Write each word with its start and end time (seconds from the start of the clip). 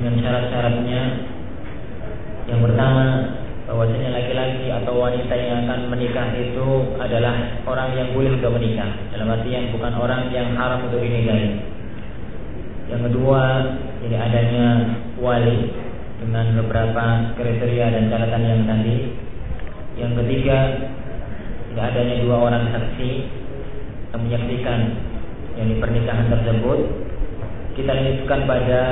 dengan 0.00 0.16
syarat-syaratnya. 0.24 1.02
Yang 2.48 2.60
pertama, 2.64 3.04
bahwasanya 3.70 4.10
laki-laki 4.16 4.66
atau 4.72 4.98
wanita 4.98 5.34
yang 5.36 5.68
akan 5.68 5.80
menikah 5.92 6.34
itu 6.34 6.68
adalah 6.98 7.62
orang 7.68 7.94
yang 7.94 8.08
boleh 8.16 8.34
untuk 8.34 8.56
menikah. 8.56 8.90
Dalam 9.14 9.30
artian 9.30 9.70
bukan 9.70 9.92
orang 9.94 10.32
yang 10.32 10.56
haram 10.56 10.88
untuk 10.88 10.98
dinikahi. 10.98 11.62
Yang 12.90 13.02
kedua 13.12 13.42
ini 14.02 14.16
adanya 14.18 14.66
wali 15.20 15.70
dengan 16.18 16.58
beberapa 16.58 17.04
kriteria 17.38 17.86
dan 17.94 18.10
catatan 18.10 18.42
yang 18.42 18.62
tadi. 18.66 18.96
Yang 20.00 20.12
ketiga 20.24 20.58
tidak 21.70 21.84
adanya 21.94 22.14
dua 22.26 22.36
orang 22.50 22.64
saksi 22.74 23.10
yang 24.10 24.20
menyaksikan 24.26 24.80
yang 25.54 25.70
pernikahan 25.78 26.26
tersebut. 26.26 26.78
Kita 27.78 27.90
lanjutkan 27.94 28.40
pada 28.50 28.82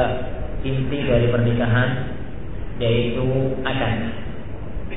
inti 0.66 0.98
dari 1.06 1.26
pernikahan 1.30 1.90
yaitu 2.78 3.26
akad 3.66 3.94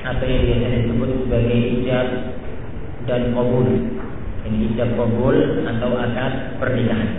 apa 0.02 0.24
yang 0.26 0.42
biasa 0.50 0.66
disebut 0.82 1.10
sebagai 1.26 1.58
ijab 1.78 2.08
dan 3.06 3.22
kabul. 3.34 3.68
Ini 4.42 4.74
ijab 4.74 4.90
kabul 4.98 5.36
atau 5.62 5.90
akad 5.94 6.32
pernikahan. 6.58 7.10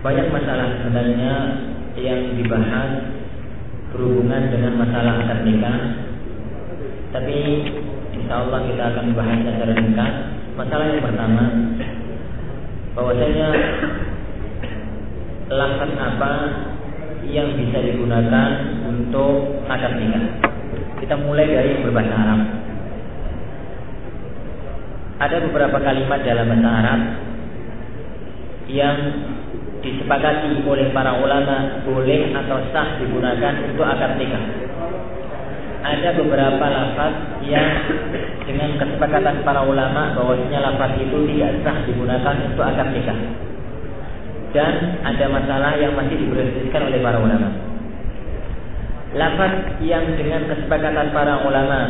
Banyak 0.00 0.26
masalah 0.30 0.80
sebenarnya 0.80 1.32
yang 1.98 2.38
dibahas 2.38 2.90
berhubungan 3.90 4.42
dengan 4.54 4.78
masalah 4.78 5.26
akad 5.26 5.42
nikah. 5.42 5.78
Tapi 7.10 7.36
insya 8.14 8.46
Allah 8.46 8.60
kita 8.70 8.82
akan 8.86 9.04
membahas 9.10 9.38
secara 9.42 9.72
ringkas. 9.74 10.14
Masalah 10.54 10.86
yang 10.94 11.02
pertama, 11.02 11.44
bahwasanya 12.94 13.48
lafaz 15.50 15.90
apa 15.98 16.32
yang 17.26 17.58
bisa 17.58 17.82
digunakan 17.82 18.50
untuk 18.86 19.66
akad 19.66 19.98
nikah. 19.98 20.24
Kita 21.02 21.18
mulai 21.18 21.50
dari 21.50 21.82
berbahasa 21.82 22.14
Arab. 22.14 22.40
Ada 25.20 25.36
beberapa 25.50 25.78
kalimat 25.82 26.22
dalam 26.22 26.46
bahasa 26.48 26.70
Arab 26.70 27.00
yang 28.70 28.96
disepakati 29.82 30.62
oleh 30.62 30.94
para 30.94 31.18
ulama 31.18 31.82
boleh 31.82 32.30
atau 32.30 32.62
sah 32.70 33.02
digunakan 33.02 33.54
untuk 33.66 33.84
akad 33.90 34.22
nikah. 34.22 34.44
Ada 35.80 36.14
beberapa 36.14 36.62
lafaz 36.62 37.42
yang 37.42 37.68
dengan 38.46 38.78
kesepakatan 38.78 39.42
para 39.42 39.66
ulama 39.66 40.14
bahwasanya 40.14 40.62
lafaz 40.62 40.94
itu 40.94 41.26
tidak 41.34 41.58
sah 41.66 41.78
digunakan 41.90 42.34
untuk 42.46 42.62
akad 42.62 42.94
nikah 42.94 43.18
dan 44.50 44.98
ada 45.06 45.26
masalah 45.30 45.78
yang 45.78 45.94
masih 45.94 46.18
diperdebatkan 46.18 46.82
oleh 46.90 46.98
para 46.98 47.18
ulama. 47.22 47.48
Lafaz 49.10 49.54
yang 49.82 50.06
dengan 50.14 50.46
kesepakatan 50.46 51.10
para 51.10 51.42
ulama, 51.42 51.80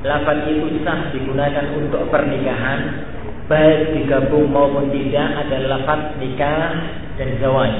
lafaz 0.00 0.48
itu 0.48 0.80
sah 0.80 1.12
digunakan 1.12 1.66
untuk 1.76 2.08
pernikahan, 2.08 3.04
baik 3.48 3.96
digabung 3.96 4.48
maupun 4.48 4.88
tidak 4.92 5.44
adalah 5.44 5.80
lafaz 5.80 6.16
nikah 6.20 6.72
dan 7.20 7.28
zawaj. 7.40 7.74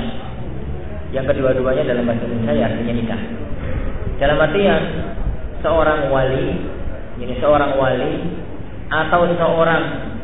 Yang 1.13 1.33
kedua-duanya 1.33 1.85
dalam 1.89 2.05
bahasa 2.05 2.25
Indonesia 2.29 2.65
artinya 2.69 2.95
nikah. 2.97 3.23
Dalam 4.17 4.37
artian 4.41 4.83
seorang 5.61 6.09
wali, 6.09 6.49
ini 7.21 7.35
seorang 7.41 7.77
wali 7.77 8.13
atau 8.89 9.29
seorang 9.33 9.83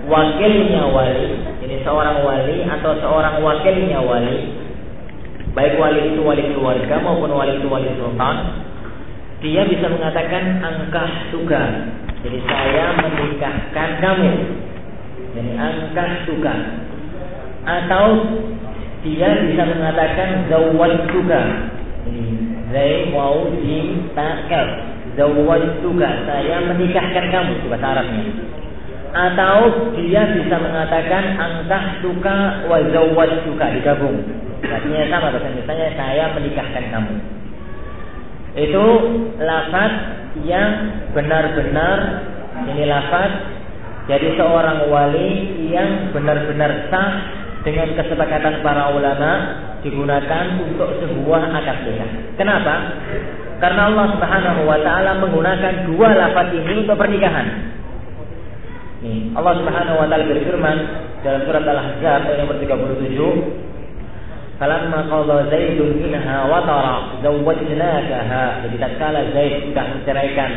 wakilnya 0.09 0.85
wali, 0.93 1.52
seorang 1.81 2.21
wali 2.21 2.69
atau 2.69 2.93
seorang 3.01 3.41
wakilnya 3.41 4.05
wali, 4.05 4.53
baik 5.57 5.81
wali 5.81 6.13
itu 6.13 6.21
wali 6.21 6.45
keluarga 6.53 7.01
maupun 7.01 7.33
wali 7.33 7.57
itu 7.57 7.69
wali 7.73 7.89
sultan, 7.97 8.37
dia 9.41 9.65
bisa 9.65 9.89
mengatakan 9.89 10.61
angkah 10.61 11.11
suka. 11.33 11.63
Jadi 12.23 12.39
saya 12.47 12.95
menikahkan 13.01 13.89
kamu. 13.99 14.33
Jadi 15.33 15.51
angkah 15.59 16.11
suka. 16.29 16.55
Atau 17.67 18.07
dia 19.03 19.29
bisa 19.43 19.63
mengatakan 19.67 20.47
zawal 20.47 20.95
suka. 21.11 21.43
Zai 22.73 23.13
mau 23.13 23.51
jim 23.61 24.09
tak 24.15 24.49
Zawal 25.13 25.83
suka. 25.83 26.11
Saya 26.25 26.57
menikahkan 26.73 27.25
kamu. 27.29 27.51
Itu 27.61 27.67
bahasa 27.69 27.99
Arabnya 27.99 28.53
atau 29.13 29.93
dia 29.97 30.25
bisa 30.33 30.57
mengatakan 30.57 31.37
angkah 31.37 32.01
suka 32.01 32.65
wazawat 32.69 33.31
suka 33.45 33.67
digabung 33.77 34.25
artinya 34.65 35.05
sama 35.13 35.29
bahasa 35.37 35.53
misalnya 35.53 35.89
saya 35.97 36.25
menikahkan 36.33 36.85
kamu 36.89 37.15
itu 38.53 38.87
lafaz 39.41 39.93
yang 40.45 40.71
benar-benar 41.13 41.99
ini 42.73 42.85
lafaz 42.89 43.33
jadi 44.11 44.35
seorang 44.35 44.91
wali 44.91 45.31
yang 45.71 46.11
benar-benar 46.11 46.91
sah 46.91 47.11
dengan 47.63 47.95
kesepakatan 47.95 48.59
para 48.61 48.91
ulama 48.91 49.33
digunakan 49.87 50.59
untuk 50.63 50.99
sebuah 50.99 51.43
akad 51.63 51.87
nikah. 51.87 52.11
Kenapa? 52.35 52.75
Karena 53.63 53.95
Allah 53.95 54.07
Subhanahu 54.19 54.61
wa 54.67 54.79
taala 54.83 55.23
menggunakan 55.23 55.87
dua 55.87 56.09
lafaz 56.19 56.51
ini 56.51 56.83
untuk 56.83 56.99
pernikahan. 56.99 57.47
Nih, 59.03 59.35
Allah 59.35 59.59
Subhanahu 59.59 59.99
wa 59.99 60.07
taala 60.07 60.31
berfirman 60.31 60.79
dalam 61.27 61.43
surat 61.43 61.67
Al-Ahzab 61.67 62.23
ayat 62.23 62.39
nomor 62.39 62.55
37, 62.63 63.35
"Falamma 64.63 65.11
qadha 65.11 65.51
Zaidun 65.51 65.99
minha 65.99 66.47
wa 66.47 66.63
tara 66.63 67.19
zawwajnakaha." 67.19 68.63
Jadi 68.63 68.77
tatkala 68.79 69.21
Zaid 69.35 69.67
sudah 69.67 69.85
menceraikan 69.91 70.51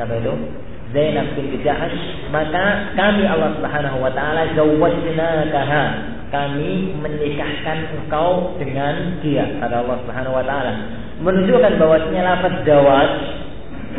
siapa 0.00 0.14
itu? 0.24 0.34
Zainab 0.92 1.36
binti 1.36 1.60
Jahash, 1.60 2.00
maka 2.32 2.96
kami 2.96 3.28
Allah 3.28 3.60
Subhanahu 3.60 4.00
wa 4.00 4.12
taala 4.16 4.48
zawwajnakaha. 4.56 5.84
Kami 6.32 6.96
menikahkan 6.96 7.92
engkau 7.92 8.56
dengan 8.56 9.20
dia 9.20 9.44
kata 9.60 9.84
Allah 9.84 10.00
Subhanahu 10.00 10.40
wa 10.40 10.44
taala. 10.48 10.72
Menunjukkan 11.20 11.76
bahwasanya 11.76 12.24
lafaz 12.24 12.56
zawaj 12.64 13.12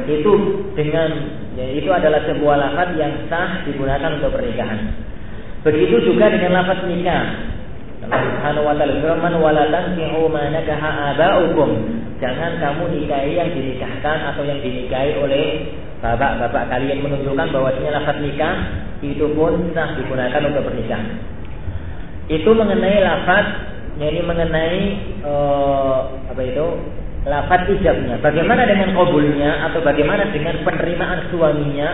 itu 0.09 0.33
dengan 0.73 1.09
ya, 1.57 1.65
itu 1.73 1.89
adalah 1.89 2.21
sebuah 2.25 2.55
lafaz 2.59 2.89
yang 2.97 3.13
sah 3.29 3.65
digunakan 3.65 4.19
untuk 4.19 4.33
pernikahan. 4.33 4.79
Begitu 5.63 6.13
juga 6.13 6.27
dengan 6.33 6.61
lafaz 6.61 6.83
nikah. 6.85 7.23
Allah 8.03 8.19
Subhanahu 8.19 8.67
wa 8.67 8.75
taala 8.75 8.99
firman 8.99 9.33
wala 9.39 9.63
tankihu 9.71 10.27
ma 10.27 10.51
nakaha. 10.51 11.15
Jangan 12.19 12.51
kamu 12.59 12.83
nikahi 12.99 13.31
yang 13.35 13.49
dinikahkan 13.51 14.17
atau 14.31 14.43
yang 14.43 14.59
dinikahi 14.59 15.19
oleh 15.19 15.71
bapak-bapak 16.03 16.67
kalian 16.67 16.99
menunjukkan 16.99 17.47
bahwasanya 17.51 17.91
lafaz 17.99 18.17
nikah 18.19 18.55
itu 18.99 19.25
pun 19.35 19.71
sah 19.71 19.95
digunakan 19.95 20.41
untuk 20.51 20.63
pernikahan. 20.67 21.07
Itu 22.27 22.51
mengenai 22.51 22.99
lafaz 23.03 23.73
ini 23.93 24.21
mengenai 24.25 24.79
uh, 25.21 25.99
apa 26.33 26.41
itu 26.41 26.65
lafaz 27.23 27.63
ijabnya. 27.71 28.19
Bagaimana 28.19 28.67
dengan 28.67 28.91
kabulnya 28.95 29.71
atau 29.71 29.79
bagaimana 29.83 30.31
dengan 30.31 30.59
penerimaan 30.63 31.31
suaminya? 31.31 31.89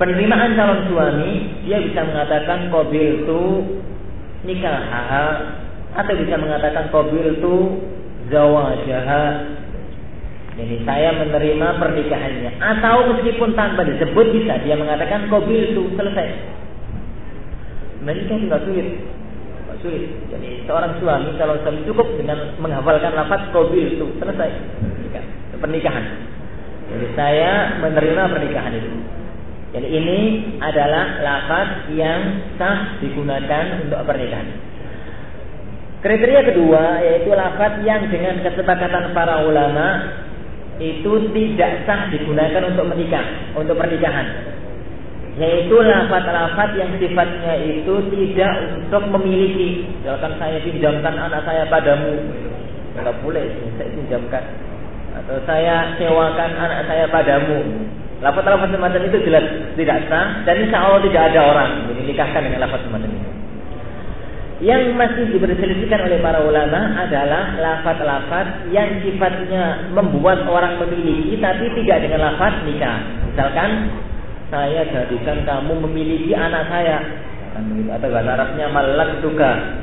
Penerimaan 0.00 0.56
calon 0.58 0.80
suami, 0.88 1.62
dia 1.68 1.78
bisa 1.78 2.02
mengatakan 2.02 2.72
kabil 2.72 3.22
itu 3.22 3.42
nikah 4.42 4.82
atau 5.94 6.14
bisa 6.16 6.34
mengatakan 6.40 6.90
kabil 6.90 7.38
itu 7.38 7.54
zawajaha. 8.32 9.24
Jadi 10.52 10.84
saya 10.84 11.16
menerima 11.16 11.68
pernikahannya 11.80 12.50
atau 12.60 13.14
meskipun 13.14 13.56
tanpa 13.56 13.88
disebut 13.88 14.26
bisa 14.36 14.60
dia 14.64 14.76
mengatakan 14.76 15.28
kabil 15.28 15.70
itu 15.76 15.82
selesai. 15.96 16.28
Menikah 18.02 18.36
tidak 18.36 18.60
sulit 18.66 18.88
sulit. 19.82 20.08
Jadi 20.30 20.64
seorang 20.64 20.96
suami 21.02 21.34
kalau 21.36 21.58
suami 21.60 21.82
cukup 21.84 22.06
dengan 22.16 22.56
menghafalkan 22.62 23.12
lafaz 23.12 23.50
qabil 23.52 23.98
itu 23.98 24.06
selesai 24.22 24.50
pernikahan. 25.58 26.04
Jadi 26.90 27.06
saya 27.14 27.78
menerima 27.78 28.22
pernikahan 28.30 28.72
itu. 28.74 28.90
Jadi 29.72 29.88
ini 29.88 30.18
adalah 30.60 31.22
lafaz 31.24 31.68
yang 31.96 32.20
sah 32.60 33.00
digunakan 33.00 33.88
untuk 33.88 34.04
pernikahan. 34.04 34.48
Kriteria 36.02 36.42
kedua 36.52 37.00
yaitu 37.06 37.30
lafaz 37.32 37.80
yang 37.86 38.10
dengan 38.10 38.42
kesepakatan 38.42 39.14
para 39.14 39.46
ulama 39.46 40.18
itu 40.82 41.30
tidak 41.32 41.86
sah 41.86 42.10
digunakan 42.10 42.62
untuk 42.68 42.90
menikah, 42.90 43.54
untuk 43.54 43.78
pernikahan. 43.78 44.26
Yaitu 45.40 45.76
lafaz-lafaz 45.80 46.76
yang 46.76 46.92
sifatnya 47.00 47.54
itu 47.56 47.94
tidak 48.12 48.52
untuk 48.76 49.04
memiliki. 49.16 49.88
Misalkan 50.00 50.36
saya 50.36 50.60
pinjamkan 50.60 51.14
anak 51.16 51.40
saya 51.48 51.64
padamu, 51.72 52.20
enggak 52.92 53.16
boleh 53.24 53.44
saya 53.80 53.88
pinjamkan. 53.96 54.44
Atau 55.12 55.40
saya 55.48 55.96
sewakan 55.96 56.50
anak 56.56 56.80
saya 56.84 57.08
padamu, 57.08 57.64
Lafaz-lafaz 58.22 58.70
semacam 58.70 59.02
itu 59.02 59.18
jelas 59.26 59.44
tidak 59.74 60.06
sah 60.06 60.46
dan 60.46 60.54
insya 60.62 60.78
Allah 60.78 61.02
tidak 61.02 61.22
ada 61.34 61.40
orang 61.42 61.70
menikahkan 61.90 62.46
dengan 62.46 62.62
lafaz 62.62 62.78
semacam 62.86 63.10
itu. 63.10 63.30
Yang 64.62 64.94
masih 64.94 65.24
diperselisihkan 65.34 66.06
oleh 66.06 66.22
para 66.22 66.38
ulama 66.46 67.02
adalah 67.02 67.58
lafaz-lafaz 67.58 68.70
yang 68.70 69.02
sifatnya 69.02 69.90
membuat 69.90 70.46
orang 70.46 70.78
memiliki 70.78 71.34
tapi 71.42 71.66
tidak 71.82 72.06
dengan 72.06 72.30
lafaz 72.30 72.62
nikah. 72.62 73.02
Misalkan 73.26 73.90
saya 74.52 74.84
jadikan 74.84 75.48
kamu 75.48 75.80
memiliki 75.88 76.36
anak 76.36 76.68
saya 76.68 77.00
atau 77.56 78.08
bahasa 78.12 78.30
Arabnya 78.36 78.68
malak 78.68 79.24
juga 79.24 79.80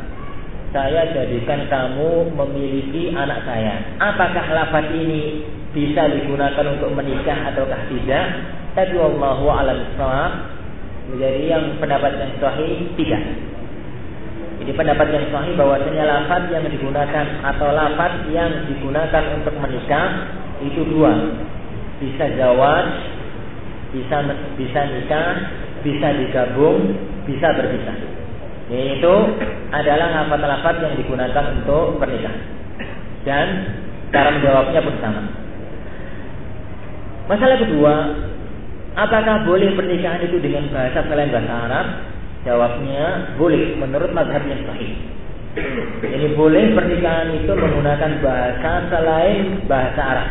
saya 0.70 1.10
jadikan 1.10 1.66
kamu 1.66 2.30
memiliki 2.38 3.10
anak 3.10 3.42
saya. 3.42 3.98
Apakah 3.98 4.46
lafaz 4.54 4.86
ini 4.94 5.42
bisa 5.74 6.06
digunakan 6.14 6.66
untuk 6.78 6.94
menikah 6.94 7.50
ataukah 7.50 7.90
tidak? 7.90 8.26
Tapi 8.78 8.96
Allah 9.02 9.40
alam 9.42 9.80
menjadi 11.10 11.42
yang 11.50 11.66
pendapat 11.82 12.22
yang 12.22 12.32
sahih 12.38 12.86
tidak. 12.94 13.24
Jadi 14.62 14.72
pendapat 14.78 15.08
yang 15.10 15.26
sahih 15.34 15.58
bahwasanya 15.58 16.04
lafaz 16.06 16.44
yang 16.54 16.66
digunakan 16.70 17.26
atau 17.42 17.68
lafaz 17.74 18.14
yang 18.30 18.70
digunakan 18.70 19.24
untuk 19.42 19.56
menikah 19.58 20.30
itu 20.62 20.86
dua. 20.86 21.34
Bisa 21.98 22.30
jawab, 22.38 22.86
bisa 23.90 24.18
bisa 24.56 24.80
nikah, 24.94 25.30
bisa 25.82 26.08
digabung, 26.18 26.94
bisa 27.26 27.48
berpisah. 27.58 27.98
Yaitu 28.70 29.14
adalah 29.74 30.08
lafaz-lafaz 30.14 30.76
yang 30.78 30.94
digunakan 30.94 31.46
untuk 31.58 31.98
pernikahan. 31.98 32.42
Dan 33.26 33.48
cara 34.14 34.30
menjawabnya 34.38 34.80
pun 34.86 34.96
sama. 35.02 35.22
Masalah 37.30 37.58
kedua, 37.62 37.94
apakah 38.98 39.46
boleh 39.46 39.74
pernikahan 39.78 40.22
itu 40.26 40.38
dengan 40.42 40.70
bahasa 40.74 41.06
selain 41.06 41.30
bahasa 41.34 41.54
Arab? 41.70 41.88
Jawabnya 42.46 43.36
boleh 43.38 43.78
menurut 43.78 44.10
mazhab 44.16 44.42
yang 44.46 44.66
sahih. 44.66 44.98
Ini 46.06 46.38
boleh 46.38 46.78
pernikahan 46.78 47.34
itu 47.36 47.52
menggunakan 47.52 48.22
bahasa 48.22 48.72
selain 48.90 49.66
bahasa 49.66 50.02
Arab. 50.02 50.30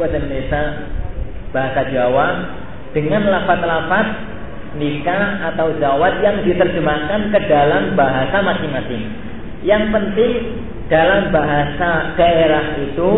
Bahasa 0.00 0.16
Indonesia, 0.16 0.62
bahasa 1.54 1.88
Jawa 1.88 2.26
dengan 2.92 3.28
lafaz-lafaz 3.28 4.08
nikah 4.76 5.48
atau 5.54 5.72
zawat 5.80 6.20
yang 6.20 6.44
diterjemahkan 6.44 7.32
ke 7.32 7.40
dalam 7.48 7.96
bahasa 7.96 8.44
masing-masing. 8.44 9.04
Yang 9.64 9.84
penting 9.90 10.32
dalam 10.88 11.28
bahasa 11.28 12.16
daerah 12.16 12.76
itu 12.80 13.10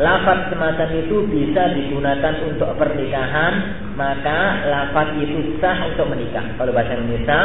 lafaz 0.00 0.48
semacam 0.48 0.88
itu 0.96 1.16
bisa 1.28 1.76
digunakan 1.76 2.34
untuk 2.48 2.70
pernikahan, 2.80 3.52
maka 3.96 4.64
lafaz 4.68 5.12
itu 5.20 5.58
sah 5.60 5.88
untuk 5.92 6.08
menikah. 6.08 6.44
Kalau 6.56 6.72
bahasa 6.72 6.96
Indonesia, 6.96 7.40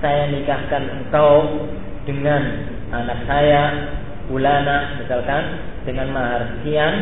saya 0.00 0.32
nikahkan 0.32 0.82
engkau 1.00 1.64
dengan 2.08 2.40
anak 2.88 3.20
saya 3.28 3.62
Ulana 4.28 5.00
misalkan 5.00 5.56
dengan 5.88 6.12
mahar 6.12 6.52
sekian 6.60 6.94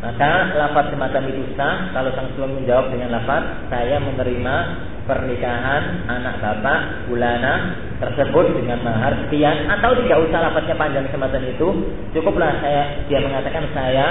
maka 0.00 0.56
lafaz 0.56 0.88
semacam 0.96 1.22
itu 1.28 1.44
sah 1.60 1.92
kalau 1.92 2.08
sang 2.16 2.32
suami 2.32 2.64
menjawab 2.64 2.88
dengan 2.88 3.20
lafaz 3.20 3.44
saya 3.68 4.00
menerima 4.00 4.56
pernikahan 5.04 6.08
anak 6.08 6.40
bapak 6.40 6.80
bulana 7.10 7.54
tersebut 8.00 8.56
dengan 8.56 8.80
mahar 8.86 9.12
sekian. 9.26 9.66
Atau 9.66 9.98
tidak 10.06 10.24
usah 10.24 10.38
lapatnya 10.40 10.76
panjang 10.78 11.06
semacam 11.10 11.42
itu 11.50 11.68
cukuplah 12.16 12.62
saya 12.62 13.04
dia 13.10 13.20
mengatakan 13.20 13.66
saya 13.74 14.06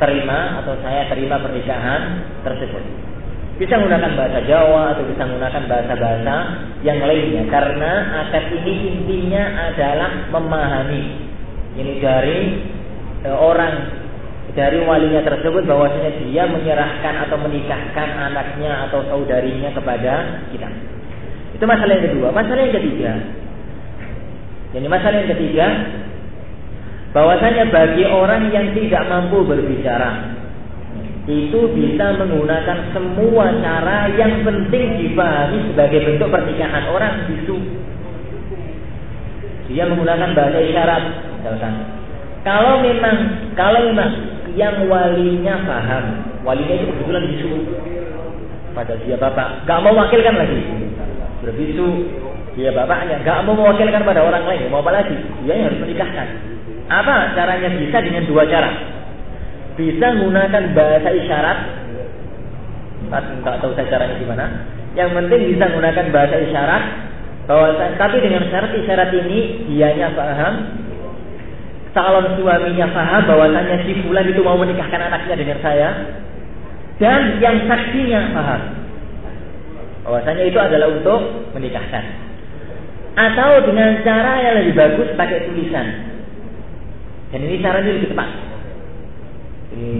terima 0.00 0.64
atau 0.64 0.74
saya 0.80 1.06
terima 1.12 1.36
pernikahan 1.38 2.24
tersebut. 2.42 2.82
Bisa 3.58 3.74
menggunakan 3.74 4.14
bahasa 4.14 4.38
Jawa 4.46 4.94
atau 4.94 5.02
bisa 5.02 5.22
menggunakan 5.26 5.62
bahasa-bahasa 5.66 6.36
yang 6.86 6.98
lainnya 7.02 7.42
karena 7.50 7.92
akad 8.26 8.54
ini 8.54 8.74
intinya 8.94 9.44
adalah 9.70 10.10
memahami. 10.30 11.04
Ini 11.74 11.92
dari 11.98 12.38
e, 13.26 13.30
orang 13.34 13.97
dari 14.58 14.82
walinya 14.82 15.22
tersebut 15.22 15.62
bahwasanya 15.70 16.18
dia 16.26 16.42
menyerahkan 16.50 17.14
atau 17.30 17.38
menikahkan 17.38 18.08
anaknya 18.18 18.90
atau 18.90 19.06
saudarinya 19.06 19.70
kepada 19.70 20.42
kita. 20.50 20.66
Itu 21.54 21.62
masalah 21.62 21.94
yang 21.94 22.06
kedua. 22.10 22.28
Masalah 22.34 22.66
yang 22.66 22.74
ketiga. 22.74 23.12
Jadi 24.74 24.86
masalah 24.90 25.16
yang 25.22 25.30
ketiga 25.30 25.66
bahwasanya 27.14 27.70
bagi 27.70 28.04
orang 28.10 28.50
yang 28.50 28.74
tidak 28.74 29.06
mampu 29.06 29.46
berbicara 29.46 30.34
itu 31.28 31.60
bisa 31.76 32.18
menggunakan 32.18 32.78
semua 32.90 33.52
cara 33.62 34.10
yang 34.16 34.42
penting 34.42 35.06
dipahami 35.06 35.70
sebagai 35.70 36.02
bentuk 36.02 36.34
pernikahan 36.34 36.84
orang 36.90 37.30
bisu. 37.30 37.56
Dia 39.70 39.86
menggunakan 39.86 40.34
bahasa 40.34 40.58
isyarat 40.66 41.04
misalkan. 41.38 41.74
Kalau 42.42 42.80
memang 42.80 43.16
kalau 43.52 43.80
memang 43.92 44.27
yang 44.54 44.86
walinya 44.86 45.54
paham. 45.66 46.04
Walinya 46.46 46.74
itu 46.78 46.92
kebetulan 46.94 47.24
bisu. 47.28 47.50
Pada 48.72 48.94
dia 49.02 49.16
bapak. 49.18 49.66
Gak 49.66 49.80
mau 49.82 49.94
wakilkan 49.98 50.36
lagi. 50.38 50.60
Berbisu. 51.42 51.88
Dia 52.54 52.70
bapaknya. 52.72 53.20
Gak 53.26 53.44
mau 53.44 53.58
mewakilkan 53.58 54.06
pada 54.06 54.22
orang 54.22 54.44
lain. 54.46 54.70
Mau 54.70 54.80
apa 54.80 54.92
lagi? 54.94 55.16
Dia 55.44 55.52
yang 55.58 55.66
harus 55.72 55.80
menikahkan. 55.82 56.26
Apa 56.88 57.36
caranya? 57.36 57.68
Bisa 57.76 57.98
dengan 58.00 58.24
dua 58.24 58.46
cara. 58.48 58.70
Bisa 59.76 60.06
menggunakan 60.14 60.62
bahasa 60.72 61.08
isyarat. 61.12 61.58
Tak 63.08 63.56
tahu 63.62 63.72
saya 63.78 63.88
caranya 63.88 64.16
gimana. 64.18 64.44
Yang 64.98 65.10
penting 65.14 65.40
bisa 65.54 65.64
menggunakan 65.70 66.06
bahasa 66.10 66.36
isyarat. 66.42 66.84
Bahwa, 67.48 67.80
tapi 67.96 68.20
dengan 68.20 68.44
syarat 68.52 68.76
isyarat 68.76 69.08
ini 69.24 69.64
dianya 69.72 70.12
paham, 70.12 70.54
calon 71.96 72.36
suaminya 72.36 72.86
paham 72.92 73.22
bahwasanya 73.24 73.84
si 73.84 73.96
fulan 74.04 74.28
itu 74.28 74.40
mau 74.44 74.56
menikahkan 74.60 75.00
anaknya 75.00 75.34
dengan 75.36 75.58
saya. 75.64 75.88
Dan 76.98 77.38
yang 77.38 77.62
saksinya 77.70 78.34
paham 78.34 78.62
bahwasanya 80.02 80.44
itu 80.48 80.58
adalah 80.58 80.88
untuk 80.90 81.20
menikahkan. 81.54 82.04
Atau 83.18 83.66
dengan 83.66 84.02
cara 84.06 84.32
yang 84.42 84.54
lebih 84.62 84.74
bagus 84.78 85.08
pakai 85.18 85.50
tulisan. 85.50 85.86
Dan 87.28 87.40
ini 87.44 87.60
caranya 87.60 87.90
lebih 87.92 88.14
tepat. 88.14 88.30
Ini 89.74 89.92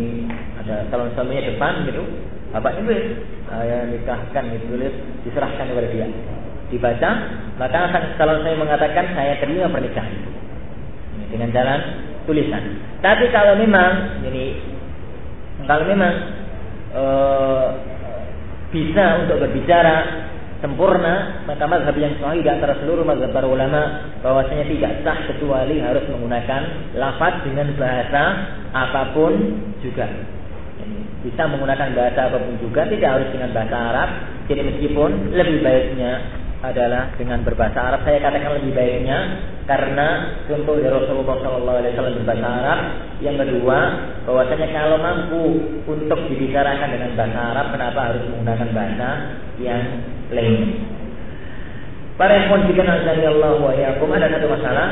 ada 0.64 0.88
calon 0.88 1.12
suaminya 1.12 1.44
depan 1.44 1.84
gitu. 1.86 2.02
Bapak 2.48 2.80
ini 2.80 3.20
saya 3.44 3.84
nikahkan 3.92 4.44
itu 4.56 4.64
tulis 4.72 4.94
diserahkan 5.28 5.68
kepada 5.68 5.88
dia. 5.92 6.08
Dibaca 6.68 7.10
maka 7.56 7.80
calon 8.16 8.44
saya 8.44 8.56
mengatakan 8.56 9.04
saya 9.12 9.40
terima 9.40 9.68
pernikahan 9.68 10.37
dengan 11.28 11.48
jalan 11.52 11.80
tulisan. 12.28 12.64
Tapi 13.00 13.32
kalau 13.32 13.56
memang 13.56 14.24
ini 14.28 14.58
kalau 15.64 15.84
memang 15.88 16.14
e, 16.92 17.04
bisa 18.68 19.24
untuk 19.24 19.40
berbicara 19.40 20.28
sempurna 20.58 21.46
maka 21.46 21.64
mazhab 21.70 21.94
yang 21.94 22.18
sahih 22.18 22.42
di 22.42 22.50
antara 22.50 22.74
seluruh 22.82 23.06
mazhab 23.06 23.30
para 23.30 23.46
ulama 23.46 24.10
bahwasanya 24.20 24.66
tidak 24.66 24.92
sah 25.06 25.18
kecuali 25.30 25.78
harus 25.78 26.02
menggunakan 26.10 26.92
lafaz 26.98 27.46
dengan 27.46 27.72
bahasa 27.78 28.22
apa 28.74 29.14
pun 29.14 29.32
juga 29.80 30.06
bisa 31.22 31.42
menggunakan 31.46 31.94
bahasa 31.94 32.20
apa 32.30 32.36
pun 32.42 32.54
juga 32.58 32.90
tidak 32.90 33.10
harus 33.18 33.28
dengan 33.30 33.50
bahasa 33.54 33.76
Arab 33.76 34.10
jadi 34.50 34.60
meskipun 34.66 35.10
lebih 35.34 35.58
baiknya 35.62 36.12
adalah 36.58 37.14
dengan 37.14 37.46
berbahasa 37.46 37.78
Arab. 37.78 38.00
Saya 38.02 38.18
katakan 38.18 38.58
lebih 38.58 38.74
baiknya 38.74 39.18
karena 39.70 40.38
contoh 40.50 40.74
dari 40.82 40.90
Rasulullah 40.90 41.38
SAW 41.38 42.18
berbahasa 42.18 42.48
Arab. 42.48 42.80
Yang 43.22 43.36
kedua, 43.46 43.78
bahwasanya 44.26 44.68
kalau 44.74 44.98
mampu 44.98 45.42
untuk 45.86 46.20
dibicarakan 46.26 46.88
dengan 46.90 47.10
bahasa 47.14 47.40
Arab, 47.54 47.66
kenapa 47.70 48.00
harus 48.10 48.22
menggunakan 48.26 48.68
bahasa 48.74 49.08
yang 49.62 49.82
lain? 50.34 50.58
Para 52.18 52.34
ikhwan 52.34 52.66
jika 52.66 52.82
Allah 52.82 53.52
wa 53.62 53.72
yakum 53.78 54.10
ada 54.10 54.26
satu 54.26 54.50
masalah 54.50 54.88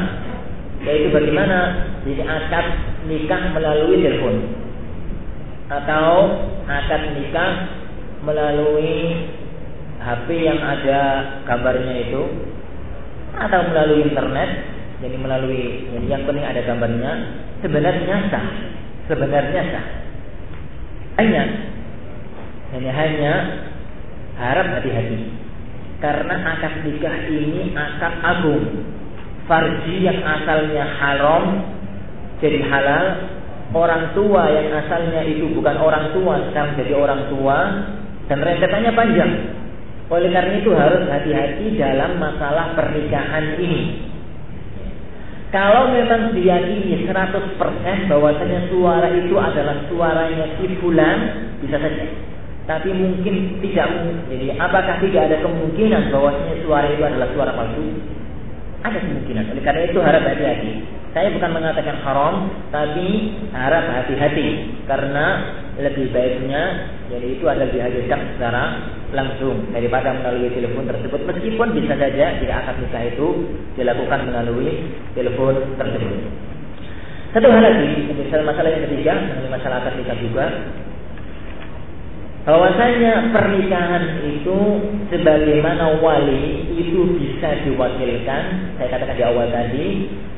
yaitu 0.86 1.10
bagaimana 1.10 1.58
jadi 2.06 2.22
akad 2.22 2.66
nikah 3.10 3.42
melalui 3.50 3.98
telepon. 3.98 4.36
atau 5.66 6.30
akad 6.70 7.18
nikah 7.18 7.52
melalui 8.22 9.26
HP 10.00 10.28
yang 10.36 10.60
ada 10.60 11.00
gambarnya 11.48 11.94
itu 12.08 12.22
atau 13.36 13.60
melalui 13.68 14.06
internet 14.08 14.76
jadi 14.96 15.16
melalui 15.20 15.92
jadi 15.92 16.06
yang 16.08 16.22
penting 16.24 16.44
ada 16.44 16.60
gambarnya 16.64 17.12
sebenarnya 17.60 18.16
sah. 18.32 18.46
Sebenarnya 19.06 19.62
sah. 19.70 19.86
Hanya 21.20 21.42
hanya 22.76 22.92
hanya 22.92 23.32
harap 24.36 24.66
hati-hati. 24.80 25.32
Karena 26.00 26.34
akad 26.56 26.84
nikah 26.84 27.16
ini 27.28 27.72
akad 27.72 28.14
agung. 28.20 28.64
Farji 29.46 30.02
yang 30.02 30.20
asalnya 30.24 30.84
haram 31.00 31.44
jadi 32.40 32.60
halal. 32.68 33.06
Orang 33.74 34.14
tua 34.14 34.46
yang 34.48 34.72
asalnya 34.78 35.26
itu 35.26 35.52
bukan 35.52 35.76
orang 35.76 36.14
tua 36.16 36.40
sekarang 36.48 36.78
jadi 36.80 36.92
orang 36.96 37.28
tua. 37.28 37.56
Dan 38.26 38.42
rentetannya 38.42 38.92
panjang 38.96 39.32
oleh 40.06 40.30
karena 40.30 40.54
itu 40.62 40.70
harus 40.70 41.02
hati-hati 41.10 41.74
dalam 41.74 42.22
masalah 42.22 42.78
pernikahan 42.78 43.58
ini. 43.58 44.06
Kalau 45.50 45.90
memang 45.90 46.34
diyakini 46.34 47.06
100% 47.06 48.10
bahwasanya 48.10 48.70
suara 48.70 49.08
itu 49.14 49.34
adalah 49.34 49.82
suaranya 49.90 50.46
si 50.58 50.66
fulan 50.78 51.18
bisa 51.62 51.78
saja. 51.78 52.06
Tapi 52.66 52.90
mungkin 52.90 53.62
tidak 53.62 53.88
jadi 54.26 54.58
apakah 54.58 54.98
tidak 54.98 55.30
ada 55.30 55.36
kemungkinan 55.42 56.10
bahwasanya 56.10 56.54
suara 56.66 56.86
itu 56.90 57.02
adalah 57.02 57.28
suara 57.30 57.52
palsu? 57.54 57.82
Ada 58.82 58.98
kemungkinan. 59.02 59.44
Oleh 59.54 59.62
karena 59.62 59.82
itu 59.86 59.98
harap 60.02 60.22
hati-hati. 60.22 60.72
Saya 61.14 61.32
bukan 61.32 61.50
mengatakan 61.50 61.96
haram 62.02 62.34
tapi 62.70 63.38
harap 63.54 63.86
hati-hati. 63.90 64.70
Karena 64.86 65.26
lebih 65.78 66.10
baiknya 66.10 66.90
jadi 67.06 67.26
itu 67.38 67.44
adalah 67.46 67.70
dihadirkan 67.70 68.20
secara 68.34 68.62
langsung 69.16 69.72
daripada 69.72 70.12
melalui 70.12 70.52
telepon 70.52 70.84
tersebut. 70.84 71.20
Meskipun 71.24 71.72
bisa 71.72 71.96
saja 71.96 72.36
jika 72.36 72.54
akad 72.60 72.76
nikah 72.84 73.02
itu 73.08 73.28
dilakukan 73.80 74.28
melalui 74.28 74.92
telepon 75.16 75.56
tersebut. 75.80 76.20
Satu 77.32 77.48
hal 77.48 77.64
lagi 77.64 78.12
misalnya 78.12 78.46
masalah 78.52 78.70
yang 78.70 78.84
ketiga 78.86 79.14
masalah 79.48 79.76
akad 79.80 79.94
nikah 79.96 80.18
juga. 80.20 80.46
Bahwasanya 82.46 83.34
pernikahan 83.34 84.22
itu 84.22 84.58
sebagaimana 85.10 85.98
wali 85.98 86.70
itu 86.78 87.18
bisa 87.18 87.66
diwakilkan 87.66 88.42
saya 88.78 88.86
katakan 88.86 89.18
di 89.18 89.24
awal 89.26 89.50
tadi 89.50 89.86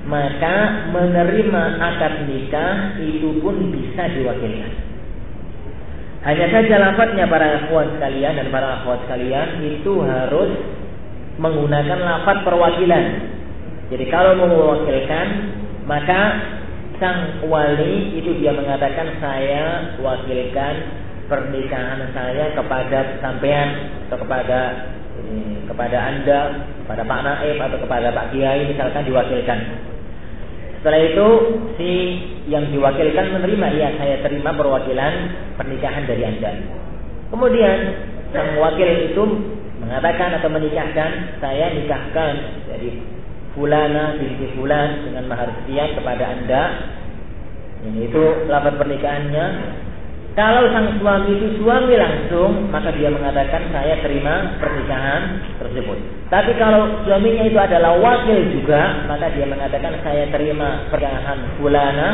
maka 0.09 0.89
menerima 0.89 1.63
akad 1.77 2.25
nikah 2.25 2.97
itu 2.97 3.37
pun 3.45 3.61
bisa 3.69 4.09
diwakilkan 4.17 4.89
hanya 6.27 6.47
saja 6.51 6.75
lafadznya 6.83 7.31
para 7.31 7.63
akhwat 7.63 7.95
sekalian 7.95 8.35
dan 8.39 8.49
para 8.51 8.83
akhwat 8.83 9.07
sekalian 9.07 9.63
itu 9.63 9.93
harus 10.03 10.51
menggunakan 11.39 11.99
lafadz 12.03 12.43
perwakilan 12.43 13.05
jadi 13.89 14.05
kalau 14.11 14.37
mau 14.37 14.49
mewakilkan 14.51 15.27
maka 15.87 16.21
sang 16.99 17.47
wali 17.47 18.19
itu 18.19 18.35
dia 18.43 18.51
mengatakan 18.51 19.17
saya 19.23 19.97
wakilkan 20.03 20.75
pernikahan 21.31 22.11
saya 22.11 22.53
kepada 22.57 23.21
sampean 23.23 23.69
atau 24.09 24.19
kepada 24.25 24.61
kepada 25.69 25.99
anda, 25.99 26.41
kepada 26.85 27.03
Pak 27.05 27.21
Naib 27.21 27.57
atau 27.61 27.79
kepada 27.85 28.09
Pak 28.15 28.27
Kiai 28.33 28.65
misalkan 28.71 29.05
diwakilkan. 29.05 29.59
Setelah 30.79 31.01
itu 31.03 31.29
si 31.75 31.91
yang 32.47 32.71
diwakilkan 32.71 33.35
menerima, 33.35 33.67
ya 33.75 33.89
saya 33.99 34.17
terima 34.23 34.55
perwakilan 34.55 35.13
pernikahan 35.59 36.07
dari 36.07 36.23
anda. 36.23 36.53
Kemudian 37.35 37.79
sang 38.31 38.57
wakil 38.63 38.89
itu 39.11 39.23
mengatakan 39.83 40.39
atau 40.39 40.49
menikahkan 40.51 41.39
saya 41.43 41.75
nikahkan 41.75 42.33
jadi 42.71 42.89
fulana 43.59 44.17
binti 44.23 44.55
fulan 44.55 45.03
dengan 45.03 45.25
mahar 45.27 45.51
sekian 45.63 45.99
kepada 45.99 46.25
anda. 46.25 46.63
Ini 47.79 48.11
itu 48.11 48.23
lafaz 48.47 48.75
pernikahannya 48.79 49.47
kalau 50.39 50.71
sang 50.71 50.95
suami 51.03 51.35
itu 51.35 51.59
suami 51.59 51.99
langsung, 51.99 52.71
maka 52.71 52.95
dia 52.95 53.11
mengatakan 53.11 53.75
saya 53.75 53.99
terima 53.99 54.55
pernikahan 54.63 55.43
tersebut. 55.59 56.18
Tapi 56.29 56.53
kalau 56.61 57.09
suaminya 57.09 57.49
itu 57.49 57.57
adalah 57.57 57.97
wakil 57.97 58.53
juga, 58.53 59.09
maka 59.09 59.33
dia 59.33 59.49
mengatakan 59.49 59.97
saya 60.05 60.29
terima 60.29 60.85
pernikahan 60.93 61.57
fulana 61.57 62.09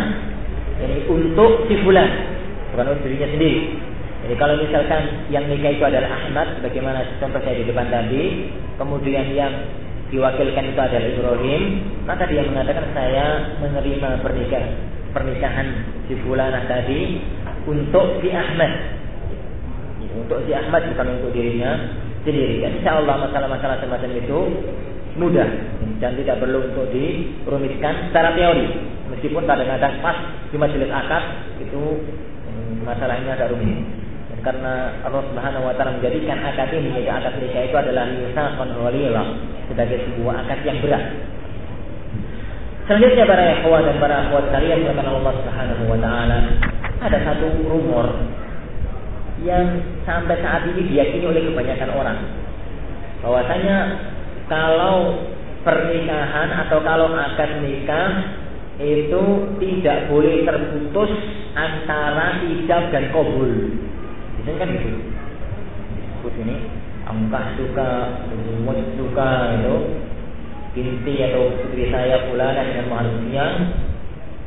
ini 0.78 1.02
untuk 1.10 1.66
si 1.66 1.74
fulan, 1.82 2.06
bukan 2.70 2.94
untuk 2.94 3.10
dirinya 3.10 3.28
sendiri. 3.34 3.74
Jadi 4.24 4.34
kalau 4.38 4.54
misalkan 4.56 5.02
yang 5.34 5.50
nikah 5.50 5.74
itu 5.74 5.84
adalah 5.84 6.08
Ahmad, 6.14 6.62
bagaimana 6.62 7.02
contoh 7.18 7.42
saya 7.42 7.58
di 7.58 7.66
depan 7.66 7.90
tadi, 7.90 8.22
kemudian 8.78 9.34
yang 9.34 9.52
diwakilkan 10.14 10.64
itu 10.70 10.80
adalah 10.80 11.08
Ibrahim, 11.10 11.62
maka 12.06 12.22
dia 12.30 12.46
mengatakan 12.46 12.86
saya 12.94 13.26
menerima 13.66 14.08
pernikahan 14.22 14.72
pernikahan 15.10 15.66
si 16.06 16.14
fulana 16.22 16.66
tadi 16.70 17.18
untuk 17.66 18.22
si 18.22 18.30
Ahmad. 18.30 18.72
Untuk 20.14 20.46
si 20.46 20.54
Ahmad 20.54 20.86
bukan 20.94 21.06
untuk 21.18 21.30
dirinya 21.34 22.03
sendiri. 22.24 22.64
Insya 22.64 22.98
Allah 22.98 23.28
masalah-masalah 23.28 23.76
semacam 23.84 24.10
itu 24.16 24.38
mudah 25.14 25.46
dan 26.02 26.18
tidak 26.18 26.42
perlu 26.42 26.66
untuk 26.72 26.90
dirumitkan 26.90 28.10
secara 28.10 28.34
teori. 28.34 28.66
Meskipun 29.14 29.46
kadang-kadang 29.46 30.02
pas 30.02 30.16
di 30.50 30.56
majelis 30.58 30.90
akad 30.90 31.22
itu 31.62 31.82
hmm, 32.50 32.82
masalahnya 32.82 33.38
agak 33.38 33.54
rumit. 33.54 33.78
Dan 34.32 34.38
karena 34.42 34.98
Allah 35.06 35.22
Subhanahu 35.30 35.68
wa 35.70 35.74
taala 35.78 36.00
menjadikan 36.00 36.42
akad 36.42 36.74
ini 36.74 36.98
yaitu 36.98 37.12
akad 37.12 37.38
nikah 37.38 37.62
itu 37.62 37.76
adalah 37.78 38.04
misaqan 38.10 38.68
waliyah 38.74 39.26
sebagai 39.70 40.02
sebuah 40.10 40.34
akad 40.48 40.58
yang 40.66 40.78
berat. 40.82 41.04
Selanjutnya 42.84 43.24
para 43.24 43.44
ikhwah 43.48 43.80
dan 43.80 43.96
para 43.96 44.14
akhwat 44.28 44.44
kalian 44.52 44.84
yang 44.84 44.98
Allah 45.00 45.32
Subhanahu 45.40 45.82
wa 45.88 45.98
taala 46.02 46.38
ada 47.00 47.18
satu 47.22 47.48
rumor 47.64 48.12
yang 49.44 49.78
sampai 50.08 50.40
saat 50.40 50.64
ini 50.72 50.88
diyakini 50.88 51.24
oleh 51.28 51.42
kebanyakan 51.52 51.90
orang 51.92 52.18
bahwasanya 53.20 53.76
kalau 54.48 55.24
pernikahan 55.64 56.48
atau 56.68 56.78
kalau 56.84 57.08
akad 57.12 57.64
nikah 57.64 58.36
itu 58.76 59.22
tidak 59.62 60.10
boleh 60.10 60.44
terputus 60.44 61.10
antara 61.54 62.42
ijab 62.42 62.90
dan 62.90 63.08
kabul. 63.14 63.52
Itu 64.42 64.50
kan 64.58 64.68
gitu. 64.74 64.90
Sebut 66.20 66.34
ini 66.42 66.56
angkah 67.06 67.54
suka, 67.54 67.90
umut 68.34 68.78
suka 68.98 69.30
itu 69.62 69.76
inti 70.74 71.14
atau 71.22 71.54
putri 71.54 71.86
saya 71.86 72.26
fulana 72.26 72.66
dengan 72.66 72.86
mahal 72.90 73.08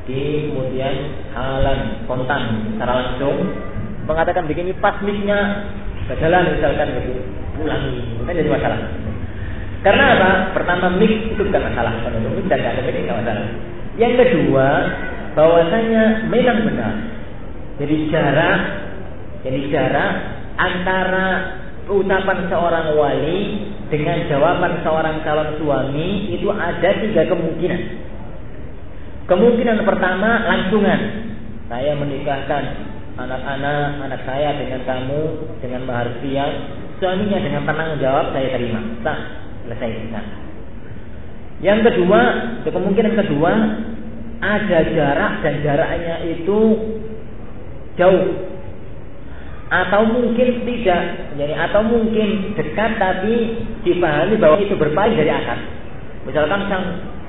di 0.07 0.51
kemudian 0.51 0.95
halan 1.31 2.03
kontan 2.03 2.75
secara 2.75 2.93
langsung 2.99 3.37
mengatakan 4.07 4.47
begini 4.47 4.71
pas 4.79 4.95
mic-nya 5.03 5.67
berjalan 6.07 6.55
misalkan 6.55 6.87
gitu. 6.97 7.21
Ulangi. 7.61 7.99
Kan 8.23 8.33
jadi 8.33 8.49
masalah. 8.49 8.79
Karena 9.83 10.03
apa? 10.17 10.31
Pertama 10.55 10.87
mic 10.95 11.35
itu 11.35 11.41
bukan 11.43 11.63
masalah. 11.67 11.93
Kalau 12.01 12.17
mic 12.33 12.47
dan 12.47 12.63
ada 12.63 12.81
nggak 12.81 13.17
masalah. 13.21 13.45
Yang 13.99 14.13
kedua 14.23 14.67
bahwasanya 15.35 16.03
memang 16.31 16.65
benar. 16.65 16.93
Jadi 17.77 17.95
jarak 18.09 18.59
jadi 19.45 19.59
jarak 19.69 20.11
antara 20.57 21.25
ucapan 21.87 22.37
seorang 22.49 22.85
wali 22.97 23.39
dengan 23.87 24.27
jawaban 24.27 24.83
seorang 24.83 25.23
calon 25.23 25.55
suami 25.61 26.35
itu 26.35 26.49
ada 26.51 26.89
tiga 26.99 27.23
kemungkinan. 27.29 27.81
Kemungkinan 29.29 29.87
pertama 29.87 30.43
langsungan. 30.51 30.99
Saya 31.67 31.95
menikahkan 31.99 32.63
anak-anak 33.17 34.05
anak 34.05 34.21
saya 34.23 34.55
dengan 34.55 34.81
kamu 34.85 35.21
dengan 35.61 35.81
mahar 35.89 36.09
siang. 36.21 36.53
Suaminya 36.97 37.37
dengan 37.37 37.61
tenang 37.65 38.01
jawab 38.01 38.33
saya 38.33 38.47
terima. 38.57 38.81
Sah, 39.05 39.19
selesai 39.65 39.89
kita. 39.89 40.21
Yang 41.61 41.79
kedua, 41.89 42.21
kemungkinan 42.65 43.13
kedua 43.17 43.51
ada 44.41 44.79
jarak 44.93 45.33
dan 45.41 45.55
jaraknya 45.65 46.15
itu 46.29 46.57
jauh 47.97 48.25
atau 49.67 50.01
mungkin 50.07 50.63
tidak 50.63 51.03
jadi 51.35 51.53
atau 51.67 51.81
mungkin 51.83 52.55
dekat 52.55 52.95
tapi 53.01 53.67
dipahami 53.83 54.39
bahwa 54.39 54.63
itu 54.63 54.79
berpaling 54.79 55.17
dari 55.19 55.27
akad 55.27 55.59
misalkan 56.23 56.71
sang 56.71 56.85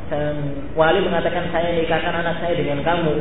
dan 0.08 0.34
wali 0.72 1.04
mengatakan 1.04 1.52
saya 1.52 1.76
nikahkan 1.76 2.16
anak 2.16 2.40
saya 2.40 2.56
dengan 2.56 2.80
kamu. 2.80 3.14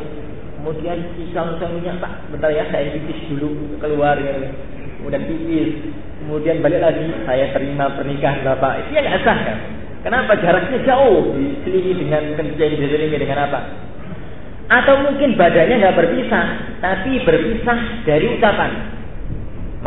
Kemudian 0.67 0.99
si 1.15 1.31
suaminya 1.31 1.95
pak, 2.03 2.27
bentar 2.27 2.51
ya 2.51 2.67
saya 2.67 2.91
pipis 2.91 3.31
dulu 3.31 3.79
keluar 3.79 4.19
ya. 4.19 4.35
Kemudian 4.99 5.23
pipis, 5.23 5.95
kemudian 6.19 6.59
balik 6.59 6.83
lagi 6.83 7.07
saya 7.23 7.55
terima 7.55 7.87
pernikahan 7.95 8.43
bapak. 8.43 8.83
Itu 8.83 8.99
ya 8.99 9.07
nggak 9.07 9.23
sah 9.23 9.39
kan? 9.47 9.57
Kenapa 10.03 10.35
jaraknya 10.43 10.83
jauh 10.83 11.31
diselingi 11.39 12.03
dengan 12.03 12.35
kencing 12.35 12.83
diselingi 12.83 13.15
dengan 13.15 13.47
apa? 13.47 13.59
Atau 14.67 15.07
mungkin 15.07 15.39
badannya 15.39 15.87
nggak 15.87 15.95
berpisah, 16.03 16.45
tapi 16.83 17.15
berpisah 17.23 17.79
dari 18.03 18.27
ucapan. 18.35 18.71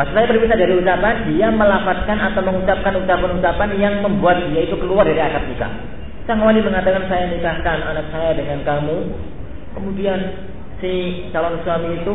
Maksudnya 0.00 0.32
berpisah 0.32 0.56
dari 0.56 0.80
ucapan, 0.80 1.14
dia 1.28 1.52
melafatkan 1.52 2.18
atau 2.24 2.40
mengucapkan 2.40 3.04
ucapan-ucapan 3.04 3.68
yang 3.76 4.00
membuat 4.00 4.48
dia 4.48 4.64
itu 4.64 4.80
keluar 4.80 5.04
dari 5.04 5.20
akad 5.20 5.44
nikah. 5.44 5.76
Sang 6.24 6.40
wali 6.40 6.64
mengatakan 6.64 7.04
saya 7.04 7.28
nikahkan 7.28 7.84
anak 7.84 8.08
saya 8.08 8.32
dengan 8.32 8.64
kamu. 8.64 9.28
Kemudian 9.76 10.49
si 10.82 10.92
calon 11.30 11.60
suami 11.62 12.00
itu, 12.00 12.14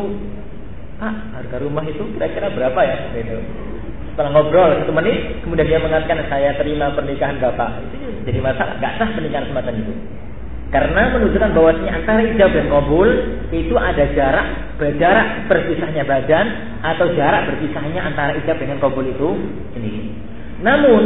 Pak, 0.97 1.13
harga 1.39 1.57
rumah 1.61 1.85
itu 1.85 2.03
kira-kira 2.17 2.51
berapa 2.51 2.79
ya? 2.81 2.97
Gitu. 3.13 3.37
Setelah 4.15 4.31
ngobrol 4.31 4.71
satu 4.79 4.93
menit, 4.95 5.43
kemudian 5.43 5.67
dia 5.67 5.79
mengatakan 5.79 6.23
saya 6.31 6.55
terima 6.55 6.93
pernikahan 6.95 7.35
bapak. 7.41 7.83
Itu 7.83 7.95
jadi 8.23 8.39
masalah, 8.39 8.79
gak 8.79 8.93
sah 8.95 9.09
pernikahan 9.11 9.45
semacam 9.51 9.73
itu. 9.75 9.93
Karena 10.73 11.01
menunjukkan 11.13 11.51
bahwasanya 11.55 11.91
antara 12.03 12.21
ijab 12.25 12.51
dan 12.51 12.67
kabul 12.67 13.09
itu 13.53 13.75
ada 13.77 14.03
jarak 14.11 14.47
berjarak 14.75 15.47
berpisahnya 15.47 16.03
badan 16.03 16.45
atau 16.81 17.05
jarak 17.15 17.47
berpisahnya 17.53 18.01
antara 18.01 18.35
ijab 18.41 18.57
dengan 18.59 18.81
kabul 18.81 19.05
itu 19.05 19.29
ini. 19.77 20.11
Namun 20.65 21.03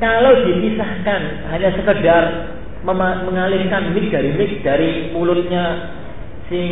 kalau 0.00 0.32
dipisahkan 0.42 1.20
hanya 1.54 1.70
sekedar 1.76 2.22
mengalihkan 2.82 3.94
mik 3.94 4.10
dari 4.10 4.30
mik 4.34 4.52
dari 4.66 4.90
mulutnya 5.14 5.94
si 6.52 6.64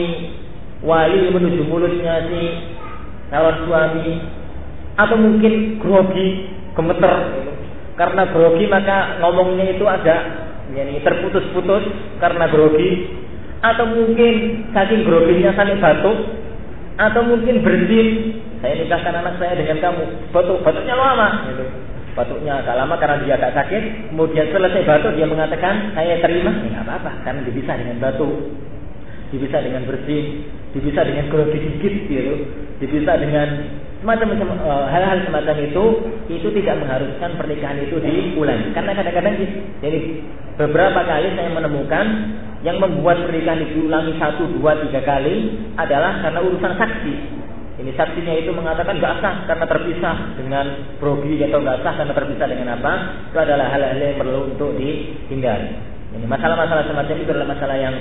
wali 0.85 1.33
menuju 1.33 1.65
mulutnya 1.65 2.29
si 2.29 2.43
calon 3.33 3.57
suami 3.65 4.21
atau 5.01 5.17
mungkin 5.17 5.81
grogi 5.81 6.29
gemeter 6.77 7.15
karena 8.01 8.23
grogi 8.33 8.65
maka 8.69 9.21
ngomongnya 9.21 9.77
itu 9.77 9.85
ada 9.89 10.17
yani 10.73 11.05
terputus-putus 11.05 11.85
karena 12.17 12.49
grogi. 12.49 13.19
Atau 13.61 13.93
mungkin 13.93 14.65
saking 14.73 15.05
groginya 15.05 15.53
saling 15.53 15.85
batuk 15.85 16.17
atau 16.97 17.21
mungkin 17.29 17.61
bersin 17.61 18.09
saya 18.65 18.81
nikahkan 18.81 19.21
anak 19.21 19.37
saya 19.37 19.53
dengan 19.61 19.85
kamu. 19.85 20.33
Batuk 20.33 20.65
batuknya 20.65 20.97
lama 20.97 21.45
gitu. 21.53 21.65
batuknya 22.11 22.59
agak 22.59 22.75
lama 22.75 22.95
karena 22.97 23.17
dia 23.21 23.37
agak 23.37 23.53
sakit. 23.53 23.83
Kemudian 24.11 24.49
selesai 24.49 24.83
batuk 24.89 25.13
dia 25.13 25.29
mengatakan 25.29 25.93
saya 25.93 26.25
terima. 26.25 26.57
Ya 26.65 26.81
nggak 26.81 26.85
apa-apa 26.89 27.13
karena 27.29 27.41
dipisah 27.45 27.77
dengan 27.77 28.01
batuk 28.01 28.33
dipisah 29.31 29.61
dengan 29.63 29.83
bersin 29.87 30.51
dipisah 30.75 31.03
dengan 31.07 31.27
grogi 31.31 31.59
sedikit 31.59 31.95
gitu 32.07 32.35
dipisah 32.83 33.17
dengan 33.19 33.49
Semacam 34.01 34.33
uh, 34.33 34.89
hal-hal 34.89 35.29
semacam 35.29 35.57
itu 35.61 35.85
itu 36.33 36.49
tidak 36.57 36.81
mengharuskan 36.81 37.37
pernikahan 37.37 37.85
itu 37.85 38.01
diulangi. 38.01 38.73
Karena 38.73 38.97
kadang-kadang 38.97 39.37
jadi 39.85 40.01
beberapa 40.57 41.05
kali 41.05 41.37
saya 41.37 41.53
menemukan 41.53 42.07
yang 42.65 42.81
membuat 42.81 43.29
pernikahan 43.29 43.61
diulangi 43.61 44.17
satu, 44.17 44.49
dua, 44.57 44.81
tiga 44.89 45.05
kali 45.05 45.53
adalah 45.77 46.25
karena 46.25 46.41
urusan 46.41 46.73
saksi. 46.81 47.15
Ini 47.85 47.93
saksinya 47.93 48.41
itu 48.41 48.49
mengatakan 48.57 48.97
nggak 48.97 49.21
sah 49.21 49.45
karena 49.45 49.69
terpisah 49.69 50.17
dengan 50.37 50.65
progi 50.97 51.37
atau 51.45 51.61
nggak 51.61 51.81
sah 51.85 51.95
karena 52.01 52.13
terpisah 52.17 52.47
dengan 52.49 52.69
apa? 52.81 52.93
Itu 53.29 53.37
adalah 53.37 53.69
hal-hal 53.69 54.01
yang 54.01 54.17
perlu 54.17 54.49
untuk 54.49 54.81
dihindari. 54.81 55.77
Ini 56.17 56.25
masalah-masalah 56.25 56.89
semacam 56.89 57.17
itu 57.21 57.29
adalah 57.37 57.53
masalah 57.53 57.77
yang 57.77 57.97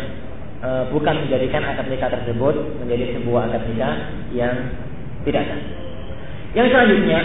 e, 0.60 0.70
bukan 0.92 1.16
menjadikan 1.28 1.64
akad 1.64 1.88
nikah 1.88 2.12
tersebut 2.12 2.56
menjadi 2.84 3.20
sebuah 3.20 3.52
akad 3.52 3.64
nikah 3.72 3.96
yang 4.36 4.56
tidak 5.24 5.44
sah. 5.50 5.62
Yang 6.58 6.68
selanjutnya, 6.74 7.20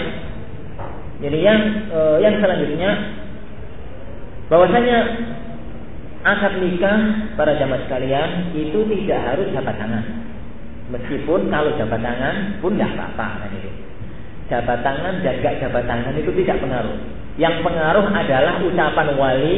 jadi 1.23 1.37
yang 1.39 1.59
uh, 1.89 2.17
yang 2.19 2.37
selanjutnya 2.43 2.91
bahwasanya 4.51 4.97
akad 6.21 6.59
nikah 6.59 6.97
para 7.39 7.55
jamaah 7.55 7.81
sekalian 7.87 8.51
itu 8.53 8.83
tidak 8.83 9.19
harus 9.23 9.47
jabat 9.55 9.75
tangan. 9.79 10.05
Meskipun 10.91 11.49
kalau 11.49 11.73
jabat 11.79 12.01
tangan 12.03 12.35
pun 12.61 12.77
tidak 12.77 12.93
apa-apa 12.99 13.47
kan 13.47 13.51
itu. 13.57 13.71
Jabat 14.45 14.79
tangan 14.85 15.25
dan 15.25 15.41
gak 15.41 15.57
jabat 15.57 15.83
tangan 15.89 16.13
itu 16.13 16.29
tidak 16.45 16.61
pengaruh. 16.61 16.97
Yang 17.41 17.55
pengaruh 17.65 18.05
adalah 18.13 18.61
ucapan 18.61 19.07
wali 19.17 19.57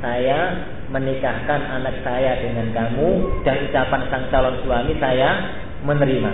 saya 0.00 0.40
menikahkan 0.86 1.60
anak 1.82 1.98
saya 2.06 2.38
dengan 2.38 2.70
kamu 2.70 3.08
dan 3.42 3.56
ucapan 3.66 4.00
sang 4.06 4.24
calon 4.30 4.54
suami 4.62 4.94
saya 5.02 5.30
menerima. 5.82 6.30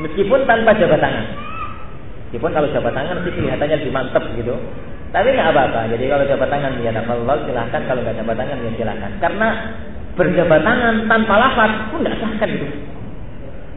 Meskipun 0.00 0.48
tanpa 0.48 0.72
jabat 0.76 1.00
tangan. 1.00 1.26
Meskipun 2.28 2.50
kalau 2.56 2.68
jabat 2.72 2.92
tangan 2.96 3.20
sih 3.20 3.32
kelihatannya 3.36 3.76
lebih 3.84 3.92
mantep 3.92 4.24
gitu. 4.40 4.56
Tapi 5.12 5.28
nggak 5.36 5.52
apa-apa. 5.52 5.92
Jadi 5.92 6.04
kalau 6.08 6.24
jabat 6.24 6.48
tangan 6.48 6.72
ya 6.80 6.90
Allah 6.96 7.36
silahkan. 7.44 7.82
Kalau 7.84 8.00
nggak 8.00 8.16
jabat 8.16 8.36
tangan 8.40 8.56
ya 8.64 8.70
silahkan. 8.80 9.12
Karena 9.20 9.48
berjabat 10.16 10.60
tangan 10.64 10.94
tanpa 11.08 11.34
lafaz 11.36 11.72
pun 11.92 12.00
nggak 12.00 12.16
sah 12.16 12.32
kan 12.40 12.48
gitu. 12.48 12.68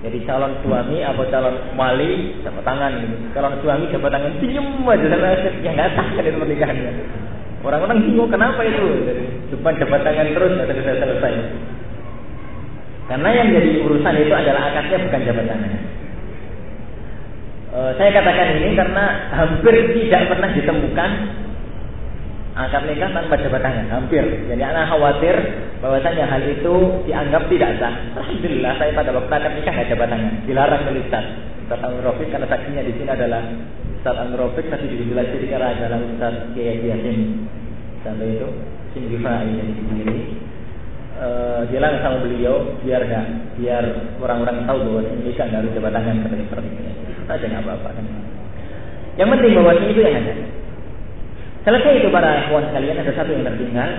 Jadi 0.06 0.18
calon 0.24 0.54
suami 0.64 1.02
atau 1.02 1.26
calon 1.28 1.56
wali 1.76 2.40
jabat 2.48 2.64
tangan 2.64 2.92
gitu. 3.04 3.16
Calon 3.36 3.54
suami 3.60 3.86
jabat 3.92 4.12
tangan 4.16 4.32
senyum 4.40 4.88
aja 4.88 5.08
ya 5.60 5.72
nggak 5.76 5.90
sah 6.00 6.08
kan 6.16 6.24
itu 6.24 6.40
pernikahannya. 6.40 7.25
Orang-orang 7.66 8.06
bingung 8.06 8.30
kenapa 8.30 8.62
itu. 8.62 8.86
Cuma 9.50 9.74
jabat 9.74 10.06
tangan 10.06 10.30
terus 10.38 10.52
nggak 10.54 10.70
selesai 10.70 11.02
selesai. 11.02 11.34
Karena 13.06 13.30
yang 13.34 13.48
jadi 13.54 13.70
urusan 13.86 14.16
itu 14.22 14.34
adalah 14.34 14.62
akadnya 14.70 14.98
bukan 15.10 15.22
jabat 15.26 15.46
tangan. 15.50 15.74
Eh, 17.76 17.92
saya 18.00 18.10
katakan 18.16 18.48
ini 18.56 18.72
karena 18.72 19.04
hampir 19.36 19.76
tidak 20.00 20.32
pernah 20.32 20.50
ditemukan 20.56 21.12
akad 22.56 22.88
nikah 22.88 23.12
tanpa 23.12 23.36
jabat 23.36 23.62
tangan, 23.62 23.86
hampir. 23.92 24.24
Jadi 24.48 24.64
anak 24.64 24.88
khawatir 24.96 25.36
bahwasanya 25.84 26.24
hal 26.24 26.40
itu 26.48 26.76
dianggap 27.04 27.52
tidak 27.52 27.76
sah. 27.84 27.94
Alhamdulillah 28.16 28.80
saya 28.80 28.96
pada 28.96 29.12
waktu 29.12 29.34
akad 29.36 29.52
nikah 29.60 29.74
nggak 29.76 29.90
jabat 29.92 30.08
tangan, 30.08 30.34
dilarang 30.48 30.82
oleh 30.88 31.04
Ustaz. 31.04 31.26
Ustaz 31.68 31.82
karena 32.32 32.48
saksinya 32.48 32.82
di 32.86 32.94
sini 32.96 33.10
adalah 33.12 33.42
Ustaz 34.00 34.22
Rofik, 34.38 34.66
tapi 34.72 34.86
juga 34.86 35.26
jelas 35.26 35.28
di 35.36 35.48
adalah 35.52 36.00
Ustaz 36.00 36.36
Kiai 36.56 36.80
Yasin. 36.80 37.20
Sampai 38.06 38.38
itu 38.38 38.48
Sindifa 38.94 39.42
ini 39.42 39.74
sendiri. 39.74 40.18
Uh, 41.16 41.64
bilang 41.72 41.96
sama 42.04 42.22
beliau 42.22 42.76
biar 42.84 43.08
gak, 43.08 43.56
biar 43.56 43.84
orang-orang 44.20 44.68
tahu 44.68 44.80
bahwa 44.84 45.02
nikah 45.24 45.48
nggak 45.48 45.62
harus 45.64 45.72
jabat 45.72 45.96
tangan 45.96 46.28
katanya 46.28 46.44
seperti 46.52 46.68
ini 46.76 46.92
saja 47.26 47.46
nggak 47.50 47.64
apa-apa 47.66 47.90
kan. 47.98 48.06
Yang 49.16 49.30
penting 49.32 49.52
bahwa 49.56 49.72
itu 49.80 50.00
yang 50.04 50.16
ada. 50.22 50.34
Selesai 51.66 51.94
itu 51.98 52.10
para 52.14 52.46
ikhwan 52.46 52.68
sekalian 52.70 53.02
ada 53.02 53.14
satu 53.18 53.32
yang 53.34 53.48
tertinggal 53.48 53.90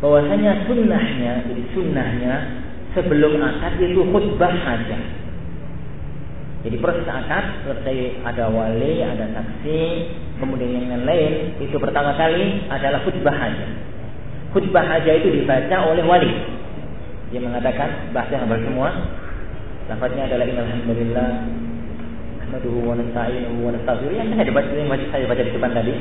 bahwasanya 0.00 0.52
sunnahnya 0.64 1.32
jadi 1.44 1.62
sunnahnya 1.76 2.34
sebelum 2.96 3.36
akad 3.42 3.76
itu 3.82 4.02
khutbah 4.08 4.54
saja. 4.64 4.98
Jadi 6.62 6.76
proses 6.78 7.04
akad 7.10 7.66
selesai 7.66 8.22
ada 8.22 8.46
wali, 8.48 9.02
ada 9.02 9.28
saksi, 9.34 9.82
kemudian 10.42 10.90
yang 10.90 11.06
lain 11.06 11.54
itu 11.62 11.78
pertama 11.78 12.18
kali 12.18 12.66
adalah 12.66 12.98
khutbah 13.06 13.30
saja. 13.38 13.66
Khutbah 14.50 14.84
saja 14.90 15.10
itu 15.14 15.30
dibaca 15.30 15.76
oleh 15.86 16.02
wali. 16.02 16.32
Dia 17.30 17.38
mengatakan 17.38 18.10
bahasa 18.10 18.34
yang 18.34 18.50
semua. 18.50 18.90
Lafaznya 19.86 20.26
adalah 20.26 20.46
alhamdulillah 20.50 21.30
nahmaduhu 22.52 22.84
wa 22.84 22.94
nasta'inuhu 23.00 23.64
wa 23.64 23.70
nastaghfiruh 23.72 24.12
yang 24.12 24.28
saya 24.36 24.52
baca 24.52 24.72
yang 24.76 24.90
masih 24.92 25.08
saya 25.08 25.24
baca 25.24 25.40
di 25.40 25.52
depan 25.56 25.72
tadi 25.72 25.94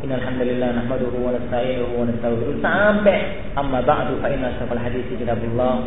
innal 0.00 0.24
hamdalillah 0.24 0.68
nahmaduhu 0.80 1.16
wa 1.20 1.30
nasta'inuhu 1.36 1.92
wa 2.00 2.04
nastaghfiruh 2.08 2.56
sampai 2.64 3.16
amma 3.60 3.84
ba'du 3.84 4.16
fa 4.24 4.32
inna 4.32 4.56
hadisi 4.56 5.12
kitabullah 5.20 5.84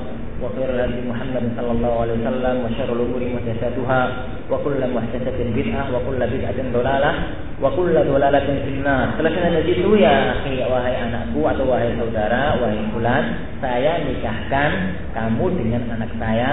kullu 6.04 6.26
bid'atin 6.28 6.68
dhalalah 6.76 7.16
wa 7.62 7.70
kullu 7.72 7.96
dhalalatin 7.96 8.56
finnar 8.68 9.16
selesai 9.16 9.64
dari 9.64 9.72
itu 9.72 9.90
ya 9.96 10.40
akhi 10.40 10.60
wahai 10.68 10.96
anakku 11.08 11.40
atau 11.40 11.66
wahai 11.66 11.96
saudara 11.96 12.60
wahai 12.60 12.84
fulan 12.92 13.24
saya 13.64 14.04
nikahkan 14.04 14.72
kamu 15.16 15.46
dengan 15.56 15.82
anak 15.96 16.12
saya 16.20 16.52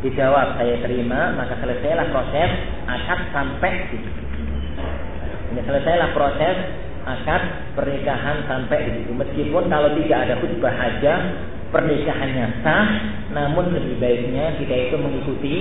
Dijawab 0.00 0.56
saya 0.56 0.80
terima, 0.80 1.36
maka 1.36 1.60
selesailah 1.60 2.08
proses 2.08 2.50
akad 2.88 3.20
sampai 3.36 3.72
di 3.92 4.00
situ. 4.00 4.22
Selesailah 5.60 6.10
proses 6.16 6.56
akad 7.04 7.42
pernikahan 7.76 8.48
sampai 8.48 8.80
di 8.80 8.90
situ. 8.96 9.12
Meskipun 9.12 9.68
kalau 9.68 9.92
tidak 10.00 10.18
ada 10.24 10.34
khutbah 10.40 10.72
aja 10.72 11.14
pernikahannya 11.70 12.46
sah, 12.66 12.86
namun 13.30 13.70
lebih 13.74 14.02
baiknya 14.02 14.58
kita 14.58 14.90
itu 14.90 14.96
mengikuti 14.98 15.56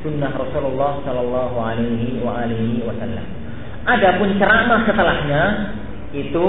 sunnah 0.00 0.32
Rasulullah 0.32 1.04
Shallallahu 1.04 1.56
Alaihi 1.60 2.80
Wasallam. 2.84 3.26
Adapun 3.84 4.36
ceramah 4.40 4.84
setelahnya 4.88 5.42
itu 6.16 6.46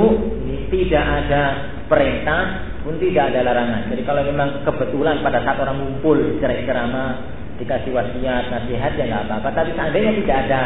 tidak 0.71 1.05
ada 1.05 1.43
perintah 1.91 2.41
pun 2.81 2.97
tidak 2.97 3.35
ada 3.35 3.45
larangan. 3.45 3.91
Jadi 3.93 4.01
kalau 4.07 4.23
memang 4.25 4.63
kebetulan 4.65 5.21
pada 5.21 5.43
saat 5.45 5.59
orang 5.59 5.77
ngumpul 5.79 6.17
cerai-ceramah 6.41 7.19
dikasih 7.61 7.93
wasiat, 7.93 8.49
nasihat 8.49 8.91
ya 8.97 9.05
nggak 9.05 9.23
apa-apa. 9.29 9.49
Tapi 9.53 9.69
seandainya 9.77 10.11
tidak 10.23 10.37
ada 10.47 10.61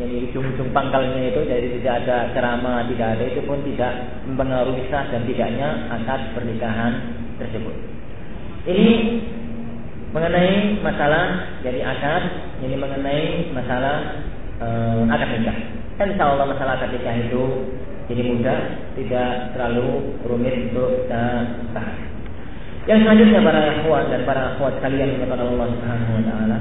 yang 0.00 0.08
di 0.08 0.18
ujung-ujung 0.32 0.72
pangkalnya 0.72 1.30
itu 1.30 1.40
jadi 1.44 1.68
tidak 1.78 1.94
ada 2.04 2.16
ceramah, 2.32 2.88
tidak 2.88 3.08
ada 3.16 3.24
itu 3.28 3.40
pun 3.44 3.60
tidak 3.62 3.92
mempengaruhi 4.24 4.88
sah 4.88 5.04
dan 5.12 5.22
tidaknya 5.28 5.68
akad 5.92 6.32
pernikahan 6.32 7.21
tersebut. 7.42 7.74
Ini 8.70 8.88
mengenai 10.14 10.78
masalah 10.84 11.58
jadi 11.66 11.80
akad 11.82 12.22
ini 12.62 12.76
mengenai 12.78 13.50
masalah 13.50 14.22
uh, 14.62 15.02
akad 15.10 15.28
nikah. 15.40 15.58
Kan 15.98 16.14
insya 16.14 16.24
Allah 16.30 16.46
masalah 16.46 16.78
akad 16.78 16.94
nikah 16.94 17.16
itu 17.18 17.42
jadi 18.06 18.22
mudah 18.22 18.60
tidak 18.98 19.30
terlalu 19.56 20.14
rumit 20.26 20.70
untuk 20.70 21.06
kita 21.06 21.24
bahas. 21.74 21.98
Yang 22.82 22.98
selanjutnya 23.06 23.40
para 23.46 23.60
akhwat 23.78 24.04
dan 24.10 24.20
para 24.26 24.40
akhwat 24.54 24.74
kalian 24.82 25.22
kepada 25.22 25.46
Allah 25.46 25.66
Subhanahu 25.70 26.12
wa 26.18 26.24
taala 26.26 26.58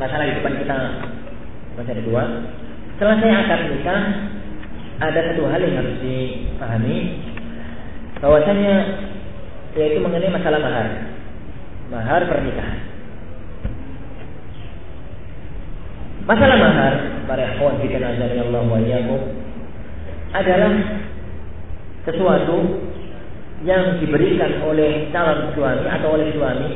masalah 0.00 0.24
di 0.26 0.34
depan 0.38 0.54
kita 0.58 0.78
masih 1.74 1.92
ada 1.94 2.02
dua 2.06 2.24
Selesai 2.94 3.26
akad 3.26 3.60
nikah, 3.74 4.02
ada 5.02 5.18
satu 5.18 5.50
hal 5.50 5.58
yang 5.58 5.82
harus 5.82 5.98
dipahami 5.98 6.98
bahwasanya 8.22 8.74
yaitu 9.74 9.98
mengenai 9.98 10.30
masalah 10.30 10.62
mahar, 10.62 10.88
mahar 11.90 12.22
pernikahan. 12.30 12.78
Masalah 16.22 16.56
mahar 16.56 16.94
para 17.26 17.42
ikhwan 17.50 17.82
kita 17.82 17.98
nazari 17.98 18.38
Allah 18.38 18.62
wa 18.62 18.78
adalah 20.38 20.72
sesuatu 22.06 22.56
yang 23.66 23.98
diberikan 23.98 24.62
oleh 24.70 25.10
calon 25.10 25.50
suami 25.58 25.86
atau 25.90 26.08
oleh 26.14 26.30
suami 26.30 26.70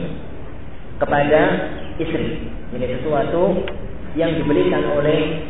kepada 0.99 1.41
istri. 2.03 2.48
Ini 2.69 2.85
sesuatu 3.01 3.65
yang 4.13 4.37
diberikan 4.37 4.85
oleh 4.93 5.41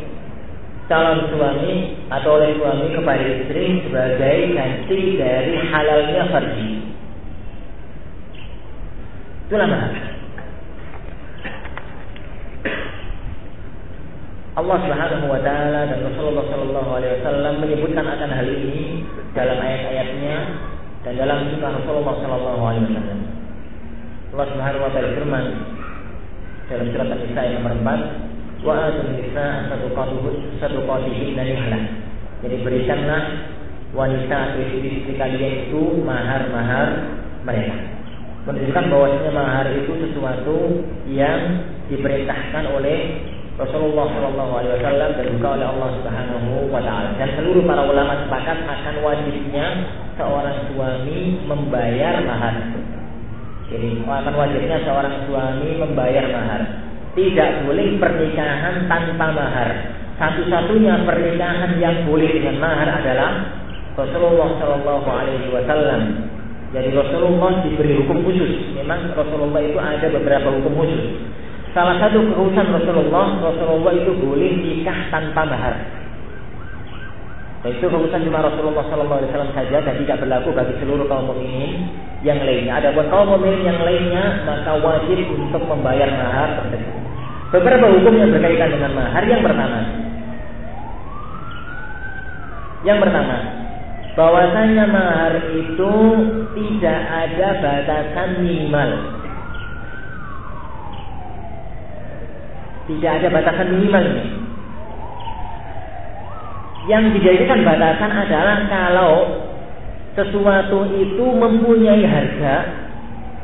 calon 0.89 1.29
suami 1.35 1.99
atau 2.09 2.41
oleh 2.41 2.57
suami 2.57 2.87
kepada 2.97 3.25
istri 3.27 3.85
sebagai 3.85 4.37
ganti 4.57 5.01
dari 5.21 5.53
halalnya 5.69 6.23
farji. 6.33 6.71
Itulah 9.49 9.69
mahar. 9.69 9.93
Allah 14.59 14.79
Subhanahu 14.83 15.27
wa 15.31 15.41
taala 15.47 15.87
dan 15.87 16.03
Rasulullah 16.03 16.45
sallallahu 16.51 16.91
alaihi 16.99 17.23
wasallam 17.23 17.55
menyebutkan 17.63 18.03
akan 18.03 18.31
hal 18.35 18.49
ini 18.49 19.07
dalam 19.31 19.55
ayat-ayatnya 19.55 20.37
dan 21.07 21.15
dalam 21.15 21.47
sunnah 21.47 21.79
Rasulullah 21.79 22.15
sallallahu 22.19 22.63
alaihi 22.67 22.87
wasallam. 22.91 23.21
Allah 24.35 24.47
Subhanahu 24.51 24.83
wa 24.83 24.91
taala 24.91 25.09
firman 25.15 25.47
dalam 26.69 26.87
surat 26.93 27.09
An-Nisa 27.09 27.41
ayat 27.41 27.55
nomor 27.65 27.75
4 27.81 28.29
wa 28.63 28.75
atun 28.91 29.15
nisa 29.15 29.71
sadaqatihinna 30.61 31.43
nihlah. 31.43 31.83
Jadi 32.45 32.57
berikanlah 32.63 33.23
wanita 33.97 34.39
istri-istri 34.61 35.17
kalian 35.17 35.71
itu 35.71 35.83
mahar-mahar 36.03 36.89
mereka. 37.47 37.77
Menunjukkan 38.47 38.85
bahwasanya 38.89 39.33
mahar 39.35 39.67
itu 39.75 39.93
sesuatu 40.09 40.57
yang 41.11 41.41
diperintahkan 41.89 42.65
oleh 42.73 42.99
Rasulullah 43.59 44.07
Shallallahu 44.07 44.53
Alaihi 44.55 44.75
Wasallam 44.79 45.11
dan 45.19 45.27
juga 45.35 45.49
oleh 45.59 45.67
Allah 45.67 45.89
Subhanahu 45.99 46.71
Wa 46.71 46.79
Taala 46.79 47.11
dan 47.19 47.29
seluruh 47.35 47.67
para 47.67 47.83
ulama 47.91 48.15
sepakat 48.23 48.59
akan 48.63 48.95
wajibnya 49.03 49.67
seorang 50.15 50.57
suami 50.71 51.43
membayar 51.43 52.23
mahar. 52.23 52.55
Jadi 53.69 54.01
akan 54.01 54.35
wajibnya 54.35 54.81
seorang 54.81 55.29
suami 55.29 55.77
membayar 55.77 56.25
mahar 56.33 56.63
tidak 57.19 57.67
boleh 57.67 57.99
pernikahan 57.99 58.87
tanpa 58.87 59.27
mahar. 59.35 59.71
Satu-satunya 60.19 61.03
pernikahan 61.03 61.79
yang 61.79 62.07
boleh 62.07 62.31
dengan 62.31 62.63
mahar 62.63 63.03
adalah 63.03 63.31
Rasulullah 63.99 64.55
Shallallahu 64.63 65.09
Alaihi 65.11 65.51
Wasallam. 65.51 66.03
Jadi 66.71 66.91
Rasulullah 66.95 67.65
diberi 67.67 67.99
hukum 68.03 68.23
khusus. 68.23 68.71
Memang 68.79 69.11
Rasulullah 69.15 69.63
itu 69.63 69.79
ada 69.79 70.07
beberapa 70.11 70.49
hukum 70.59 70.75
khusus. 70.79 71.19
Salah 71.75 71.99
satu 72.03 72.23
kekhususan 72.23 72.67
Rasulullah, 72.71 73.27
Rasulullah 73.43 73.93
itu 73.95 74.13
boleh 74.19 74.51
nikah 74.59 74.99
tanpa 75.11 75.47
mahar. 75.47 75.75
Itu 77.67 77.91
kekhususan 77.91 78.23
cuma 78.23 78.39
Rasulullah 78.39 78.87
Wasallam 78.87 79.51
saja 79.51 79.83
dan 79.83 79.95
tidak 79.99 80.23
berlaku 80.23 80.55
bagi 80.55 80.79
seluruh 80.79 81.11
kaum 81.11 81.27
mukminin 81.27 81.91
yang 82.23 82.39
lainnya. 82.39 82.79
Ada 82.79 82.95
buat 82.95 83.11
kaum 83.11 83.35
mukminin 83.35 83.67
yang 83.67 83.83
lainnya 83.83 84.47
maka 84.47 84.79
wajib 84.79 85.27
untuk 85.35 85.67
membayar 85.67 86.07
mahar 86.07 86.63
tersebut. 86.63 86.95
Beberapa 87.51 87.91
hukum 87.91 88.15
yang 88.15 88.31
berkaitan 88.31 88.71
dengan 88.79 88.95
mahar 88.95 89.23
yang 89.27 89.43
pertama. 89.43 89.81
Yang 92.87 92.99
pertama, 93.03 93.37
bahwasanya 94.15 94.85
mahar 94.87 95.35
itu 95.51 95.95
tidak 96.55 97.01
ada 97.11 97.49
batasan 97.59 98.29
minimal. 98.39 98.91
Tidak 102.87 103.11
ada 103.19 103.29
batasan 103.35 103.67
minimal 103.75 104.05
ini. 104.15 104.38
Yang 106.89 107.21
dijadikan 107.21 107.69
batasan 107.69 108.11
adalah 108.11 108.57
kalau 108.73 109.15
sesuatu 110.17 110.89
itu 110.97 111.27
mempunyai 111.37 112.01
harga 112.03 112.57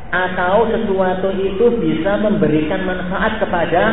atau 0.09 0.65
sesuatu 0.73 1.29
itu 1.37 1.65
bisa 1.77 2.17
memberikan 2.25 2.81
manfaat 2.89 3.37
kepada 3.37 3.83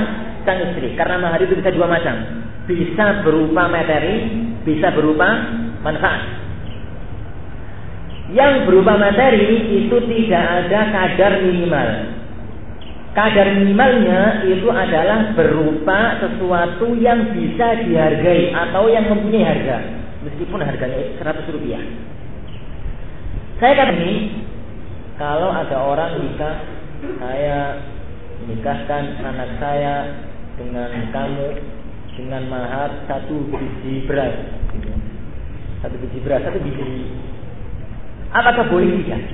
sang 0.48 0.58
istri. 0.72 0.96
Karena 0.96 1.20
mahar 1.20 1.38
itu 1.44 1.52
bisa 1.52 1.68
dua 1.68 1.84
macam. 1.84 2.16
Bisa 2.64 3.20
berupa 3.20 3.68
materi 3.68 4.16
bisa 4.62 4.94
berupa 4.94 5.28
manfaat. 5.82 6.22
Yang 8.32 8.64
berupa 8.64 8.96
materi 8.96 9.84
itu 9.84 9.96
tidak 10.08 10.44
ada 10.64 10.80
kadar 10.88 11.32
minimal 11.44 11.88
kadar 13.12 13.48
minimalnya 13.60 14.48
itu 14.48 14.68
adalah 14.72 15.36
berupa 15.36 16.16
sesuatu 16.20 16.96
yang 16.96 17.32
bisa 17.36 17.84
dihargai 17.84 18.52
atau 18.56 18.88
yang 18.88 19.04
mempunyai 19.08 19.44
harga 19.44 19.76
meskipun 20.24 20.60
harganya 20.64 21.00
100 21.20 21.54
rupiah 21.54 21.82
saya 23.62 23.78
kata 23.78 23.94
ini 23.94 24.42
kalau 25.22 25.54
ada 25.54 25.78
orang 25.78 26.18
nikah, 26.18 26.66
saya 27.22 27.78
nikahkan 28.42 29.22
anak 29.22 29.54
saya 29.62 30.18
dengan 30.58 30.90
kamu 31.14 31.48
dengan 32.18 32.42
mahar 32.50 32.90
satu 33.06 33.46
biji 33.54 34.02
beras, 34.10 34.34
satu 35.78 35.94
biji 35.94 36.18
beras, 36.26 36.42
satu 36.42 36.58
biji. 36.58 37.06
Apakah 38.34 38.66
boleh 38.66 38.98
tidak? 39.06 39.30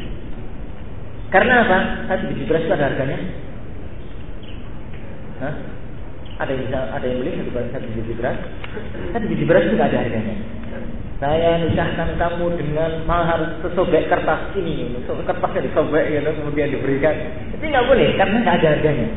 Karena 1.33 1.65
apa? 1.65 1.79
Satu 2.13 2.29
biji 2.29 2.45
beras 2.45 2.69
itu 2.69 2.75
ada 2.77 2.85
harganya. 2.93 3.19
Ada 6.39 6.51
yang 6.55 6.63
bisa, 6.71 6.79
ada 6.95 7.07
yang 7.07 7.19
beli 7.23 7.31
satu, 7.39 7.51
satu 7.75 7.87
biji 7.95 8.13
beras? 8.15 8.39
Satu 9.11 9.27
biji 9.27 9.45
beras 9.47 9.63
itu 9.67 9.75
ada 9.79 9.99
harganya 9.99 10.35
saya 11.19 11.59
nikahkan 11.67 12.15
kamu 12.15 12.47
dengan 12.63 13.03
mahar 13.03 13.59
sesobek 13.59 14.07
kertas 14.07 14.55
ini, 14.55 15.03
kertasnya 15.03 15.67
disobek 15.67 16.15
gitu, 16.15 16.31
kemudian 16.31 16.71
diberikan. 16.71 17.15
Itu 17.59 17.65
nggak 17.67 17.87
boleh 17.91 18.09
karena 18.15 18.37
nggak 18.47 18.57
ada 18.63 18.69
harganya. 18.79 19.09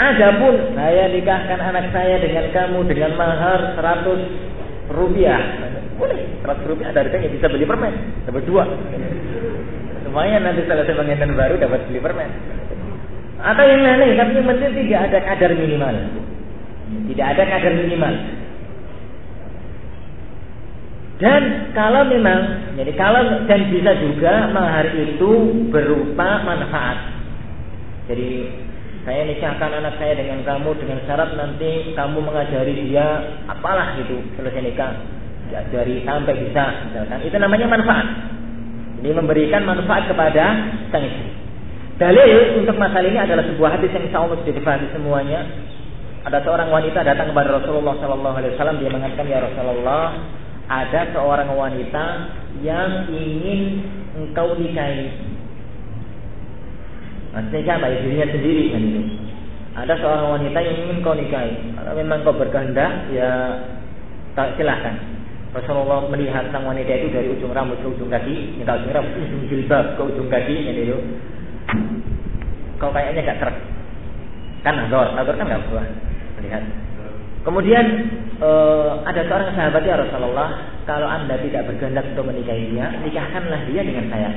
Adapun 0.00 0.54
saya 0.72 1.12
nikahkan 1.12 1.60
anak 1.60 1.92
saya 1.92 2.16
dengan 2.24 2.48
kamu 2.56 2.88
dengan 2.88 3.12
mahar 3.20 3.76
100 3.76 4.96
rupiah, 4.96 5.40
boleh 6.00 6.40
100 6.40 6.70
rupiah 6.72 6.88
ada 6.88 7.04
harganya 7.04 7.28
bisa 7.28 7.46
beli 7.52 7.68
permen, 7.68 7.92
dapat 8.24 8.42
dua. 8.48 8.64
Semuanya 10.08 10.40
nanti 10.40 10.64
selesai 10.64 10.96
pengantin 10.96 11.36
baru 11.36 11.60
dapat 11.60 11.84
beli 11.92 12.00
permen. 12.00 12.32
Atau 13.42 13.64
yang 13.66 13.82
lain, 13.82 14.14
tapi 14.14 14.38
yang 14.38 14.46
penting 14.46 14.70
tidak 14.86 15.00
ada 15.10 15.18
kadar 15.26 15.50
minimal. 15.58 15.94
Tidak 17.10 17.26
ada 17.26 17.42
kadar 17.42 17.72
minimal. 17.74 18.14
Dan 21.22 21.42
kalau 21.70 22.02
memang, 22.06 22.40
jadi 22.74 22.92
kalau 22.98 23.46
dan 23.46 23.70
bisa 23.70 23.94
juga 24.02 24.50
mahar 24.50 24.90
itu 24.94 25.30
berupa 25.70 26.42
manfaat. 26.42 26.98
Jadi 28.10 28.50
saya 29.02 29.26
nikahkan 29.26 29.70
anak 29.82 29.98
saya 29.98 30.18
dengan 30.18 30.46
kamu 30.46 30.78
dengan 30.78 30.98
syarat 31.06 31.34
nanti 31.34 31.94
kamu 31.94 32.18
mengajari 32.22 32.74
dia 32.86 33.06
apalah 33.50 33.98
gitu 33.98 34.22
selesai 34.38 34.62
nikah 34.62 34.94
dari 35.74 36.06
sampai 36.06 36.34
bisa 36.38 36.64
misalkan 36.86 37.18
itu 37.26 37.36
namanya 37.38 37.66
manfaat. 37.66 38.06
Ini 39.02 39.10
memberikan 39.18 39.66
manfaat 39.66 40.06
kepada 40.06 40.44
sang 40.94 41.02
istri. 41.02 41.31
Dalil 42.02 42.58
untuk 42.58 42.74
masalah 42.82 43.06
ini 43.06 43.14
adalah 43.14 43.46
sebuah 43.46 43.78
hadis 43.78 43.94
yang 43.94 44.10
insya 44.10 44.26
Allah 44.26 44.34
sudah 44.42 44.54
dipahami 44.58 44.90
semuanya. 44.90 45.46
Ada 46.26 46.42
seorang 46.42 46.74
wanita 46.74 47.06
datang 47.06 47.30
kepada 47.30 47.62
Rasulullah 47.62 47.94
Sallallahu 48.02 48.36
Alaihi 48.42 48.58
Wasallam 48.58 48.82
dia 48.82 48.90
mengatakan 48.90 49.26
ya 49.30 49.38
Rasulullah 49.38 50.18
ada 50.66 51.00
seorang 51.14 51.54
wanita 51.54 52.04
yang 52.66 53.06
ingin 53.06 53.86
engkau 54.18 54.58
nikahi. 54.58 55.14
Maksudnya 57.38 57.78
apa? 57.78 57.86
Dirinya 57.86 58.26
sendiri 58.34 58.64
kan 58.74 58.82
ini. 58.82 59.02
Ada 59.72 59.94
seorang 60.02 60.26
wanita 60.42 60.58
yang 60.58 60.76
ingin 60.82 61.06
kau 61.06 61.14
nikahi. 61.14 61.54
Kalau 61.78 61.92
memang 61.94 62.18
kau 62.26 62.34
berkehendak, 62.34 63.14
ya 63.14 63.30
silahkan. 64.58 64.98
Rasulullah 65.54 66.10
melihat 66.10 66.50
sang 66.50 66.66
wanita 66.66 66.92
itu 66.98 67.14
dari 67.14 67.30
ujung 67.30 67.54
rambut 67.54 67.78
ke 67.78 67.88
ujung 67.94 68.10
kaki, 68.10 68.58
ya, 68.58 68.66
ujung 68.66 68.90
rambut, 68.90 69.12
ujung 69.22 69.42
jilbab 69.52 69.94
ke 69.94 70.02
ujung 70.02 70.28
kaki, 70.32 70.56
ya 70.66 70.72
itu. 70.74 70.98
Kau 72.82 72.90
kayaknya 72.90 73.22
gak 73.26 73.40
truk. 73.42 73.56
Kan 74.62 74.74
nador, 74.78 75.14
nador 75.14 75.34
kan 75.38 75.46
gak 75.46 75.64
buah. 75.70 75.86
Melihat. 76.38 76.62
Kemudian 77.42 77.86
uh, 78.38 79.02
ada 79.02 79.26
seorang 79.26 79.50
sahabat 79.58 79.82
ya 79.82 79.98
Rasulullah, 79.98 80.78
kalau 80.86 81.10
anda 81.10 81.34
tidak 81.42 81.66
berkehendak 81.66 82.06
untuk 82.14 82.30
menikahi 82.30 82.70
dia, 82.70 82.86
nikahkanlah 83.02 83.66
dia 83.66 83.82
dengan 83.82 84.06
saya. 84.10 84.30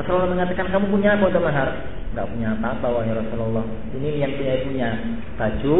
Rasulullah 0.00 0.32
mengatakan 0.32 0.72
kamu 0.72 0.86
punya 0.88 1.20
apa 1.20 1.24
untuk 1.28 1.44
mahar? 1.44 1.68
Gak 2.16 2.26
punya 2.32 2.56
apa-apa 2.56 2.86
wahai 2.88 3.12
Rasulullah. 3.12 3.64
Ini 3.92 4.08
yang 4.24 4.32
punya 4.40 4.54
punya 4.64 4.88
baju, 5.36 5.76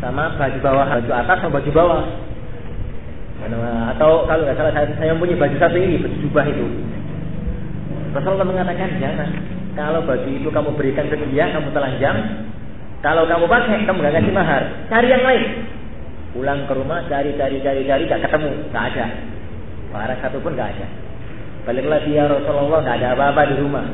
sama 0.00 0.24
baju 0.40 0.58
bawah, 0.64 0.86
baju 0.88 1.10
atas 1.12 1.36
sama 1.44 1.52
baju 1.60 1.70
bawah. 1.76 2.02
Atau 3.94 4.26
kalau 4.26 4.42
nggak 4.44 4.58
salah 4.58 4.72
saya 4.74 5.14
punya 5.14 5.36
baju 5.38 5.56
satu 5.62 5.76
ini, 5.78 6.00
baju 6.00 6.16
jubah 6.26 6.44
itu. 6.48 6.66
Rasulullah 8.18 8.48
mengatakan 8.50 8.98
jangan. 8.98 9.30
Kalau 9.78 10.02
baju 10.02 10.26
itu 10.26 10.50
kamu 10.50 10.70
berikan 10.74 11.06
ke 11.06 11.14
dia, 11.30 11.54
kamu 11.54 11.70
telanjang. 11.70 12.18
Kalau 12.98 13.30
kamu 13.30 13.46
pakai, 13.46 13.86
kamu 13.86 13.98
gak 14.02 14.14
kasih 14.18 14.34
mahar. 14.34 14.62
Cari 14.90 15.06
yang 15.06 15.22
lain. 15.22 15.44
Pulang 16.34 16.66
ke 16.66 16.74
rumah, 16.74 17.06
cari, 17.06 17.30
cari, 17.38 17.62
cari, 17.62 17.86
cari, 17.86 18.02
gak 18.10 18.26
ketemu, 18.26 18.50
gak 18.74 18.84
ada. 18.90 19.06
Barang 19.94 20.18
satu 20.18 20.42
pun 20.42 20.58
gak 20.58 20.74
ada. 20.74 20.86
Balik 21.62 21.86
lagi 21.86 22.10
ya 22.10 22.26
Rasulullah, 22.26 22.82
gak 22.82 22.98
ada 22.98 23.14
apa-apa 23.14 23.54
di 23.54 23.56
rumah. 23.62 23.86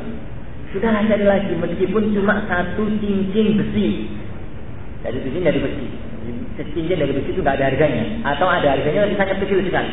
Sudahlah 0.73 1.05
cari 1.05 1.23
lagi, 1.29 1.53
meskipun 1.53 2.17
cuma 2.17 2.49
satu 2.49 2.89
cincin 2.99 3.61
besi 3.61 4.09
dari 5.05 5.21
cincin 5.21 5.45
dari 5.45 5.61
besi. 5.61 5.87
Cincin 6.57 6.97
dari 6.97 7.13
besi 7.13 7.29
itu 7.29 7.45
nggak 7.45 7.61
ada 7.61 7.67
harganya. 7.71 8.05
Atau 8.25 8.49
ada 8.49 8.73
harganya 8.73 9.05
tapi 9.05 9.15
sangat 9.21 9.37
kecil 9.45 9.61
sekali. 9.69 9.93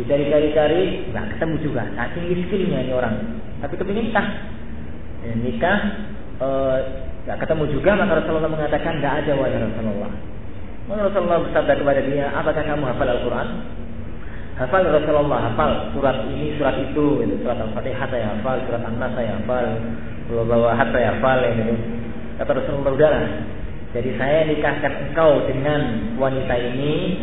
Dicari-cari-cari 0.00 1.12
nggak 1.12 1.26
ketemu 1.36 1.54
juga. 1.60 1.82
Saking 1.96 2.24
miskinnya 2.32 2.80
ini 2.84 2.92
orang. 2.96 3.14
Tapi 3.60 3.74
kepingin 3.76 4.08
nikah. 4.08 4.26
Ya, 5.22 5.32
nikah 5.38 5.78
eh, 6.42 6.78
nggak 7.22 7.38
e, 7.38 7.40
ketemu 7.46 7.64
juga 7.70 7.90
maka 7.94 8.12
Rasulullah 8.18 8.50
mengatakan 8.50 8.98
nggak 8.98 9.14
ada 9.22 9.32
wahai 9.38 9.60
Rasulullah. 9.60 10.12
Maka 10.90 11.00
Rasulullah 11.06 11.38
bersabda 11.46 11.72
kepada 11.78 12.00
dia, 12.02 12.26
apakah 12.34 12.62
kamu 12.66 12.84
hafal 12.90 13.06
Al-Quran? 13.06 13.48
Hafal 14.58 14.82
Rasulullah, 14.82 15.38
hafal 15.46 15.70
surat 15.94 16.26
ini, 16.26 16.58
surat 16.58 16.74
itu, 16.74 17.22
itu 17.22 17.34
surat 17.46 17.54
Al-Fatihah 17.62 18.06
saya 18.10 18.34
hafal, 18.34 18.58
surat 18.66 18.82
An-Nas 18.82 19.14
saya 19.14 19.30
hafal, 19.38 19.66
bawa 20.26 20.74
saya 20.74 21.06
hafal, 21.14 21.38
ini. 21.38 21.76
Kata 22.34 22.50
Rasulullah, 22.58 22.92
udahlah, 22.98 23.24
jadi 23.92 24.10
saya 24.16 24.48
nikahkan 24.48 24.92
engkau 25.08 25.44
dengan 25.44 25.80
wanita 26.16 26.54
ini 26.56 27.20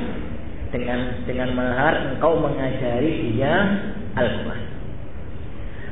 dengan 0.70 1.26
dengan 1.26 1.50
mahar 1.58 2.14
engkau 2.16 2.38
mengajari 2.38 3.34
dia 3.34 3.54
Al-Quran. 4.14 4.64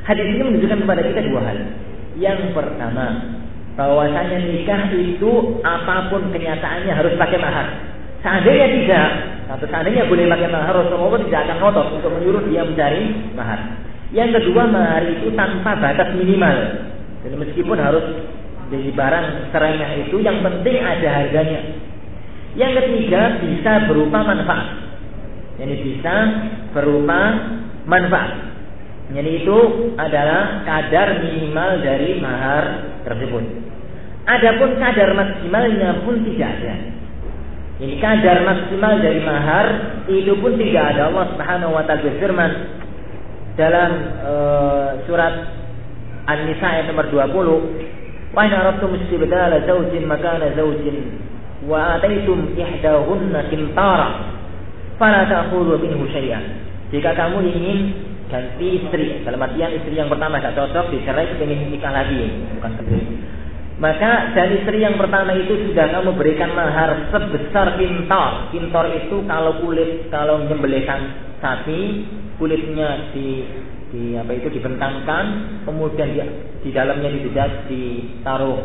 Hadis 0.08 0.26
ini 0.32 0.42
menunjukkan 0.46 0.80
kepada 0.88 1.02
kita 1.04 1.20
dua 1.28 1.42
hal. 1.44 1.58
Yang 2.18 2.56
pertama, 2.56 3.06
bahwasanya 3.76 4.40
nikah 4.48 4.90
itu 4.96 5.62
apa 5.62 6.10
pun 6.10 6.32
kenyataannya 6.32 6.94
harus 6.96 7.14
pakai 7.20 7.38
mahar. 7.38 7.68
Seandainya 8.26 8.68
tidak, 8.74 9.10
atau 9.54 9.68
seandainya 9.70 10.10
boleh 10.10 10.26
pakai 10.26 10.50
mahar, 10.50 10.74
Rasulullah 10.74 11.22
tidak 11.22 11.42
akan 11.46 11.58
ngotot 11.62 11.88
untuk 12.02 12.12
menyuruh 12.18 12.44
dia 12.50 12.66
mencari 12.66 13.04
mahar. 13.38 13.60
Yang 14.10 14.42
kedua, 14.42 14.64
mahar 14.72 15.04
itu 15.06 15.30
tanpa 15.36 15.78
batas 15.78 16.10
minimal. 16.16 16.58
Jadi 17.22 17.36
meskipun 17.38 17.78
harus 17.78 18.06
jadi 18.68 18.90
barang 18.92 19.28
serengah 19.54 19.92
itu 20.08 20.16
yang 20.20 20.42
penting 20.42 20.76
ada 20.82 21.08
harganya. 21.08 21.62
Yang 22.58 22.72
ketiga 22.82 23.38
bisa 23.38 23.72
berupa 23.86 24.26
manfaat. 24.26 24.68
Jadi 25.62 25.74
bisa 25.86 26.16
berupa 26.74 27.22
manfaat. 27.86 28.34
Jadi 29.14 29.46
itu 29.46 29.58
adalah 29.96 30.66
kadar 30.66 31.22
minimal 31.22 31.72
dari 31.80 32.18
mahar 32.20 32.64
tersebut. 33.08 33.46
Adapun 34.28 34.76
kadar 34.76 35.16
maksimalnya 35.16 36.04
pun 36.04 36.20
tidak 36.28 36.50
ada. 36.60 36.76
Jadi 37.78 37.96
kadar 38.02 38.38
maksimal 38.42 38.94
dari 39.00 39.22
mahar 39.22 39.66
itu 40.10 40.34
pun 40.42 40.58
tidak 40.58 40.98
ada. 40.98 41.14
Allah 41.14 41.26
Subhanahu 41.38 41.72
wa 41.78 41.84
taala 41.86 42.04
berfirman 42.04 42.52
dalam 43.54 43.92
e, 44.02 44.34
surat 45.06 45.34
An-Nisa 46.28 46.68
ayat 46.68 46.86
nomor 46.92 47.08
20, 47.08 48.34
"Wa 48.36 48.50
in 48.50 48.52
aradtum 48.52 48.98
istibdala 48.98 49.64
zawjin 49.64 50.04
makana 50.10 50.52
zawjin 50.58 51.27
wa. 51.68 52.00
Jika 56.88 57.12
kamu 57.20 57.38
ingin 57.44 57.80
ganti 58.32 58.68
istri, 58.80 59.22
dalam 59.28 59.44
artian 59.44 59.76
istri 59.76 59.94
yang 60.00 60.08
pertama 60.08 60.40
tidak 60.40 60.56
cocok, 60.56 60.96
dicerai 60.96 61.36
ingin 61.36 61.68
nikah 61.76 61.92
lagi, 61.92 62.32
bukan 62.56 62.72
seperti 62.80 63.18
maka 63.78 64.34
dari 64.34 64.66
istri 64.66 64.82
yang 64.82 64.98
pertama 64.98 65.38
itu 65.38 65.54
sudah 65.70 65.86
kamu 65.94 66.18
berikan 66.18 66.50
mahar 66.58 67.14
sebesar 67.14 67.78
kintor. 67.78 68.50
Kintor 68.50 68.86
itu 68.90 69.22
kalau 69.30 69.62
kulit 69.62 70.10
kalau 70.10 70.42
menyembelihkan 70.42 71.14
sapi, 71.38 72.10
kulitnya 72.42 73.14
di 73.14 73.46
di 73.94 74.18
apa 74.18 74.34
itu 74.34 74.50
dibentangkan, 74.50 75.26
kemudian 75.70 76.10
di, 76.10 76.20
di 76.66 76.70
dalamnya 76.74 77.22
dibedah 77.22 77.70
ditaruh 77.70 78.58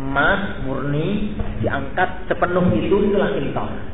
emas 0.00 0.62
murni 0.64 1.36
diangkat 1.60 2.28
sepenuh 2.30 2.66
itu 2.76 2.96
itulah 3.12 3.30
intar 3.36 3.92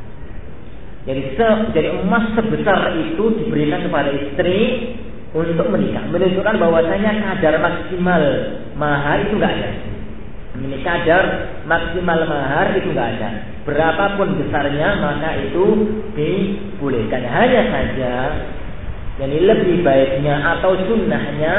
jadi 1.07 1.21
se, 1.33 1.47
jadi 1.73 1.89
emas 2.05 2.37
sebesar 2.37 2.93
itu 2.99 3.23
diberikan 3.39 3.87
kepada 3.87 4.13
istri 4.13 4.93
untuk 5.33 5.65
menikah. 5.71 6.05
Menunjukkan 6.11 6.55
bahwasanya 6.61 7.11
kadar 7.23 7.55
maksimal 7.61 8.23
mahar 8.75 9.23
itu 9.23 9.33
enggak 9.39 9.53
ada. 9.57 9.69
Ini 10.59 10.77
kadar 10.85 11.23
maksimal 11.65 12.19
mahar 12.27 12.77
itu 12.77 12.91
enggak 12.91 13.09
ada. 13.15 13.29
Berapapun 13.63 14.43
besarnya 14.43 15.01
maka 15.01 15.29
itu 15.39 15.65
dibolehkan. 16.13 17.25
Hanya 17.25 17.61
saja 17.73 18.13
jadi 19.17 19.37
lebih 19.49 19.81
baiknya 19.81 20.35
atau 20.57 20.77
sunnahnya 20.83 21.55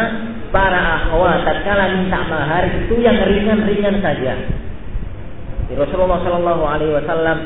para 0.50 0.80
akhwat 1.02 1.46
tatkala 1.46 1.94
minta 1.94 2.20
mahar 2.26 2.66
itu 2.66 2.94
yang 2.98 3.18
ringan-ringan 3.22 4.02
saja. 4.02 4.34
Di 5.70 5.74
Rasulullah 5.78 6.18
Shallallahu 6.26 6.62
Alaihi 6.66 6.94
Wasallam 6.98 7.38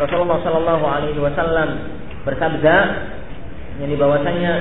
Rasulullah 0.00 0.38
Shallallahu 0.40 0.84
Alaihi 0.84 1.20
Wasallam 1.20 1.68
bersabda 2.24 2.76
yang 3.84 3.92
bahwasanya 4.00 4.52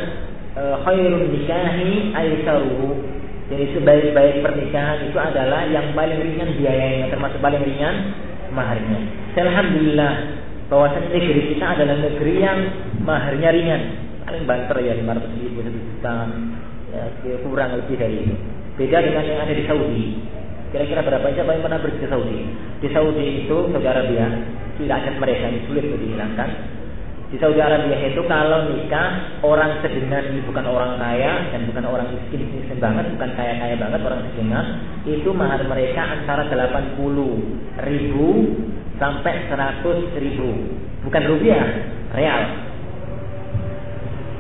eh, 0.60 0.76
khairun 0.84 1.32
nikahi 1.32 2.12
aisaruhu 2.12 3.00
jadi 3.52 3.76
sebaik-baik 3.76 4.40
pernikahan 4.40 5.04
itu 5.04 5.20
adalah 5.20 5.68
yang 5.68 5.92
paling 5.92 6.16
ringan 6.16 6.58
biayanya 6.58 7.12
termasuk 7.12 7.44
paling 7.44 7.60
ringan 7.60 8.16
maharnya. 8.56 9.00
Alhamdulillah 9.36 10.14
bahwasanya 10.72 11.10
negeri 11.12 11.42
kita 11.54 11.66
adalah 11.76 11.96
negeri 12.00 12.34
yang 12.40 12.60
maharnya 13.04 13.50
ringan 13.52 13.82
paling 14.24 14.44
banter 14.48 14.78
ya 14.80 14.94
500 14.96 15.44
ribu 15.44 15.60
juta 15.68 16.16
ya, 16.94 17.36
kurang 17.42 17.76
lebih 17.78 17.98
dari 17.98 18.24
itu. 18.24 18.36
Beda 18.78 18.98
dengan 19.02 19.24
yang 19.26 19.42
ada 19.46 19.54
di 19.54 19.66
Saudi. 19.66 20.06
Kira-kira 20.74 21.06
berapa 21.06 21.28
siapa 21.38 21.54
yang 21.54 21.62
pernah 21.62 21.80
pergi 21.82 22.02
ke 22.02 22.10
Saudi? 22.10 22.40
Di 22.82 22.90
Saudi 22.90 23.46
itu 23.46 23.58
Saudi 23.70 23.86
Arabia 23.86 24.26
tidak 24.82 25.06
ada 25.06 25.12
mereka 25.22 25.46
ini 25.54 25.60
sulit 25.70 25.86
untuk 25.86 26.02
dihilangkan. 26.02 26.50
Di 27.30 27.38
Saudi 27.42 27.62
Arabia 27.62 27.98
itu 28.10 28.22
kalau 28.26 28.74
nikah 28.74 29.42
orang 29.46 29.82
sedengan 29.86 30.22
ini 30.34 30.42
bukan 30.46 30.66
orang 30.66 30.98
kaya 30.98 31.50
dan 31.54 31.66
bukan 31.70 31.86
orang 31.86 32.10
miskin 32.14 32.46
miskin 32.46 32.78
banget 32.78 33.10
bukan 33.10 33.30
kaya 33.34 33.58
kaya 33.58 33.76
banget 33.78 34.02
orang 34.06 34.22
sedengan 34.34 34.66
itu 35.06 35.30
mahar 35.34 35.62
mereka 35.66 36.02
antara 36.14 36.46
80 36.46 36.94
ribu 37.90 38.30
sampai 39.02 39.50
100 39.50 40.14
ribu. 40.22 40.50
Bukan 41.06 41.22
rupiah 41.26 41.66
real 42.14 42.63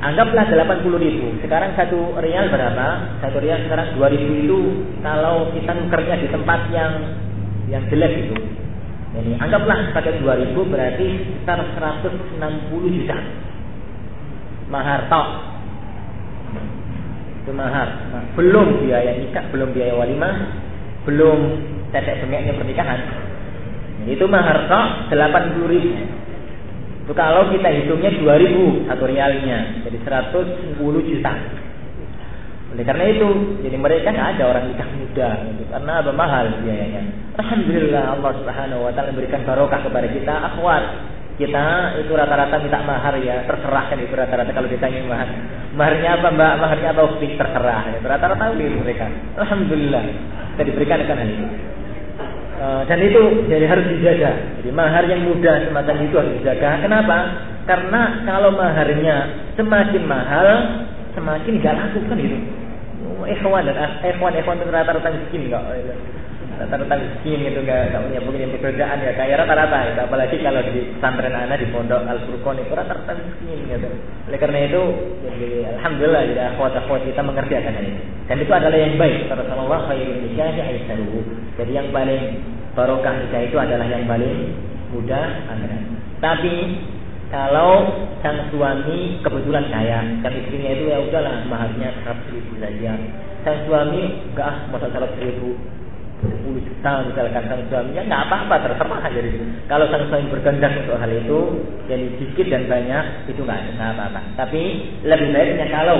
Anggaplah 0.03 0.51
80 0.51 0.99
ribu. 0.99 1.39
Sekarang 1.39 1.71
satu 1.79 2.19
real 2.19 2.51
berapa? 2.51 2.87
Satu 3.23 3.39
real 3.39 3.63
sekarang 3.63 3.95
2 3.95 4.03
ribu 4.11 4.31
itu 4.35 4.59
kalau 4.99 5.47
kita 5.55 5.71
kerja 5.87 6.13
di 6.19 6.27
tempat 6.27 6.59
yang 6.75 6.93
yang 7.71 7.83
jelek 7.87 8.27
itu. 8.27 8.35
Jadi 9.15 9.31
anggaplah 9.39 9.95
pakai 9.95 10.19
2 10.19 10.41
ribu 10.43 10.67
berarti 10.67 11.07
sekitar 11.23 11.63
160 11.79 12.35
juta. 12.99 13.17
Mahar 14.67 15.07
tok. 15.07 15.27
Itu 17.47 17.51
mahar. 17.55 17.87
Belum 18.35 18.83
biaya 18.83 19.23
nikah, 19.23 19.47
belum 19.55 19.71
biaya 19.71 19.95
walimah, 19.95 20.35
belum 21.07 21.39
tetek 21.95 22.27
bengeknya 22.27 22.59
pernikahan. 22.59 22.99
Itu 24.03 24.27
mahar 24.27 24.67
tok 24.67 25.15
80 25.15 25.71
ribu. 25.71 26.22
Itu 27.03 27.11
kalau 27.11 27.51
kita 27.51 27.67
hitungnya 27.67 28.15
2000 28.15 28.87
satu 28.87 29.03
realnya, 29.03 29.83
jadi 29.83 29.97
110 30.07 30.79
juta. 31.03 31.33
Oleh 32.73 32.85
karena 32.87 33.05
itu, 33.11 33.27
jadi 33.59 33.75
mereka 33.77 34.09
nggak 34.09 34.29
ada 34.39 34.43
orang 34.49 34.65
nikah 34.71 34.89
muda, 34.97 35.29
gitu. 35.51 35.63
karena 35.67 35.91
apa 35.99 36.11
mahal 36.15 36.45
biayanya. 36.63 37.01
Alhamdulillah 37.37 38.03
Allah 38.17 38.31
Subhanahu 38.39 38.81
Wa 38.87 38.91
Taala 38.95 39.11
memberikan 39.13 39.41
barokah 39.43 39.79
kepada 39.83 40.07
kita, 40.09 40.33
akhwat. 40.53 40.83
Kita 41.33 41.97
itu 41.97 42.13
rata-rata 42.13 42.61
minta 42.61 42.85
mahar 42.85 43.17
ya, 43.17 43.41
terserah 43.49 43.89
kan 43.89 43.97
itu 43.97 44.13
rata-rata 44.13 44.53
kalau 44.53 44.69
ditanya 44.69 45.01
mahar. 45.09 45.29
Maharnya 45.73 46.09
apa 46.21 46.27
mbak? 46.29 46.53
Maharnya 46.61 46.89
apa? 46.93 47.01
Ufik 47.09 47.33
terserah. 47.41 47.89
Ya. 47.89 47.97
Rata-rata 48.05 48.53
beli 48.53 48.69
mereka. 48.69 49.09
Alhamdulillah 49.41 50.03
kita 50.53 50.63
diberikan 50.69 51.01
akan 51.01 51.17
hal 51.17 51.29
itu. 51.33 51.45
Uh, 52.63 52.79
dan 52.87 52.95
itu 53.03 53.43
jadi 53.51 53.67
harus 53.67 53.83
dijaga. 53.91 54.31
Jadi 54.63 54.71
mahar 54.71 55.03
yang 55.03 55.27
mudah 55.27 55.67
semacam 55.67 55.95
itu 55.99 56.15
harus 56.15 56.33
dijaga. 56.39 56.79
Kenapa? 56.79 57.17
Karena 57.67 58.23
kalau 58.23 58.55
maharnya 58.55 59.15
semakin 59.59 60.03
mahal, 60.07 60.47
semakin 61.11 61.59
gak 61.59 61.75
laku 61.75 61.99
kan 62.07 62.15
itu. 62.23 62.39
Oh, 63.03 63.27
ikhwan 63.27 63.67
dan 63.67 63.99
ikhwan 63.99 64.31
ikhwan 64.39 64.63
itu 64.63 64.71
rata-rata 64.71 65.11
miskin 65.11 65.51
kok 65.51 65.59
rata-rata 66.53 66.95
miskin 67.01 67.39
gitu 67.41 67.59
nggak 67.65 67.91
nggak 67.91 68.01
punya 68.05 68.19
punya 68.21 68.47
pekerjaan 68.53 68.97
ya 69.01 69.11
kayak 69.17 69.41
rata-rata 69.43 69.77
gitu. 69.89 70.01
apalagi 70.05 70.35
kalau 70.39 70.61
di 70.69 70.81
pesantren 70.95 71.33
anak 71.33 71.57
di 71.57 71.67
pondok 71.73 72.01
al 72.05 72.19
furqon 72.29 72.61
itu 72.61 72.73
rata-rata 72.73 73.11
miskin 73.17 73.59
gitu 73.67 73.89
oleh 74.29 74.37
karena 74.37 74.59
itu 74.69 74.81
jadi 75.25 75.49
alhamdulillah 75.77 76.23
akhwat 76.53 76.73
akhwat 76.77 77.01
kita 77.09 77.21
mengerti 77.25 77.53
akan 77.57 77.73
ini 77.81 77.93
dan 78.29 78.37
itu 78.37 78.51
adalah 78.53 78.77
yang 78.77 78.95
baik 79.01 79.19
Rasulullah 79.33 79.79
khairul 79.89 80.19
nikahi 80.21 80.59
aisaruhu 80.61 81.19
jadi 81.57 81.71
yang 81.73 81.87
paling 81.89 82.21
barokah 82.73 83.13
nikah 83.21 83.41
itu 83.45 83.57
adalah 83.57 83.85
yang 83.85 84.05
paling 84.05 84.53
mudah. 84.93 85.25
Tapi 86.21 86.53
kalau 87.33 87.89
sang 88.21 88.53
suami 88.53 89.17
kebetulan 89.25 89.65
kaya, 89.73 89.99
dan 90.21 90.31
istrinya 90.37 90.71
itu 90.77 90.83
ya 90.93 90.97
udahlah 91.01 91.43
maharnya 91.49 91.89
seratus 92.01 92.29
ribu 92.29 92.53
saja. 92.61 92.93
Sang 93.41 93.57
suami 93.65 94.01
enggak 94.31 94.47
ah 94.47 94.57
masa 94.69 94.87
seratus 94.93 95.17
ribu, 95.17 95.57
10 96.23 96.63
juta 96.63 96.91
misalkan 97.09 97.43
sang 97.51 97.63
suaminya 97.67 98.03
nggak 98.07 98.23
apa-apa 98.29 98.55
terserah 98.63 99.03
jadi 99.11 99.31
kalau 99.67 99.85
sang 99.91 100.03
suami 100.07 100.31
berkehendak 100.31 100.71
untuk 100.85 100.95
hal 100.95 101.11
itu 101.11 101.39
jadi 101.91 102.05
sedikit 102.15 102.45
dan 102.53 102.63
banyak 102.71 103.03
itu 103.27 103.41
nggak 103.43 103.75
apa-apa. 103.75 104.21
Tapi 104.39 104.61
lebih 105.03 105.29
baiknya 105.35 105.67
kalau 105.73 105.99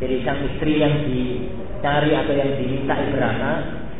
jadi 0.00 0.16
sang 0.24 0.40
istri 0.48 0.80
yang 0.80 0.94
dicari 1.04 2.10
atau 2.16 2.32
yang 2.32 2.50
diminta 2.56 2.96
berapa 3.12 3.50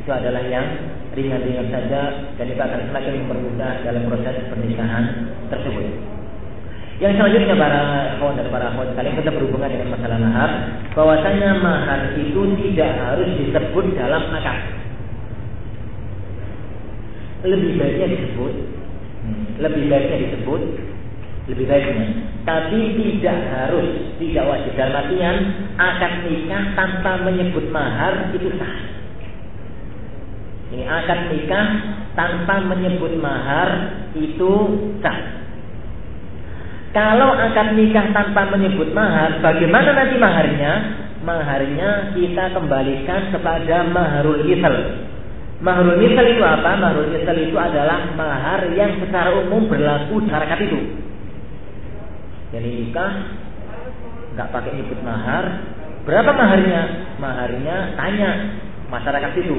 itu 0.00 0.10
adalah 0.10 0.42
yang 0.48 0.66
ringan-ringan 1.14 1.66
saja 1.74 2.00
dan 2.38 2.46
itu 2.46 2.60
akan 2.60 2.80
semakin 2.86 3.12
mempermudah 3.26 3.72
dalam 3.82 4.02
proses 4.06 4.36
pernikahan 4.46 5.04
tersebut. 5.50 5.86
Yang 7.00 7.16
selanjutnya 7.16 7.56
para 7.56 7.80
kawan 8.20 8.36
dan 8.36 8.48
para 8.52 8.66
kawan 8.76 8.92
sekalian 8.92 9.16
kita 9.16 9.30
berhubungan 9.32 9.72
dengan 9.72 9.88
masalah 9.96 10.18
mahar, 10.20 10.50
bahwasanya 10.92 11.50
mahar 11.58 12.00
itu 12.20 12.40
tidak 12.60 12.92
harus 13.00 13.30
disebut 13.40 13.86
dalam 13.96 14.22
akad. 14.36 14.58
Lebih 17.40 17.80
baiknya 17.80 18.06
disebut. 18.20 18.52
Hmm, 19.24 19.44
lebih 19.64 19.88
baiknya 19.88 20.18
disebut. 20.28 20.62
Lebih 21.48 21.64
baiknya. 21.72 22.06
Tapi 22.44 22.80
tidak 23.00 23.38
harus 23.48 23.88
tidak 24.20 24.44
wajib. 24.44 24.72
Dalam 24.76 24.94
artian 25.00 25.36
akad 25.80 26.12
nikah 26.28 26.64
tanpa 26.76 27.12
menyebut 27.24 27.64
mahar 27.72 28.28
itu 28.36 28.52
sah 28.60 28.89
ini 30.70 30.84
akad 30.86 31.30
nikah 31.34 31.66
tanpa 32.14 32.62
menyebut 32.66 33.18
mahar 33.18 33.70
itu 34.14 34.52
sah 35.02 35.18
kalau 36.90 37.34
akad 37.34 37.74
nikah 37.78 38.10
tanpa 38.14 38.50
menyebut 38.54 38.90
mahar 38.94 39.38
bagaimana 39.42 39.94
nanti 39.94 40.16
maharnya 40.18 40.72
maharnya 41.20 41.90
kita 42.16 42.44
kembalikan 42.56 43.30
kepada 43.34 43.86
maharul 43.90 44.46
isal 44.46 45.06
Mahrul 45.60 46.00
misal 46.00 46.24
itu 46.24 46.40
apa? 46.40 46.72
Mahrul 46.80 47.12
misal 47.12 47.36
itu 47.36 47.52
adalah 47.52 48.16
mahar 48.16 48.64
yang 48.72 48.96
secara 48.96 49.28
umum 49.44 49.68
berlaku 49.68 50.24
di 50.24 50.32
masyarakat 50.32 50.58
itu. 50.64 50.80
Jadi 52.56 52.68
nikah 52.80 53.12
nggak 54.34 54.48
pakai 54.48 54.72
nyebut 54.72 55.00
mahar. 55.04 55.44
Berapa 56.08 56.32
maharnya? 56.32 56.82
Maharnya 57.20 57.76
tanya 57.92 58.30
masyarakat 58.88 59.32
itu. 59.36 59.56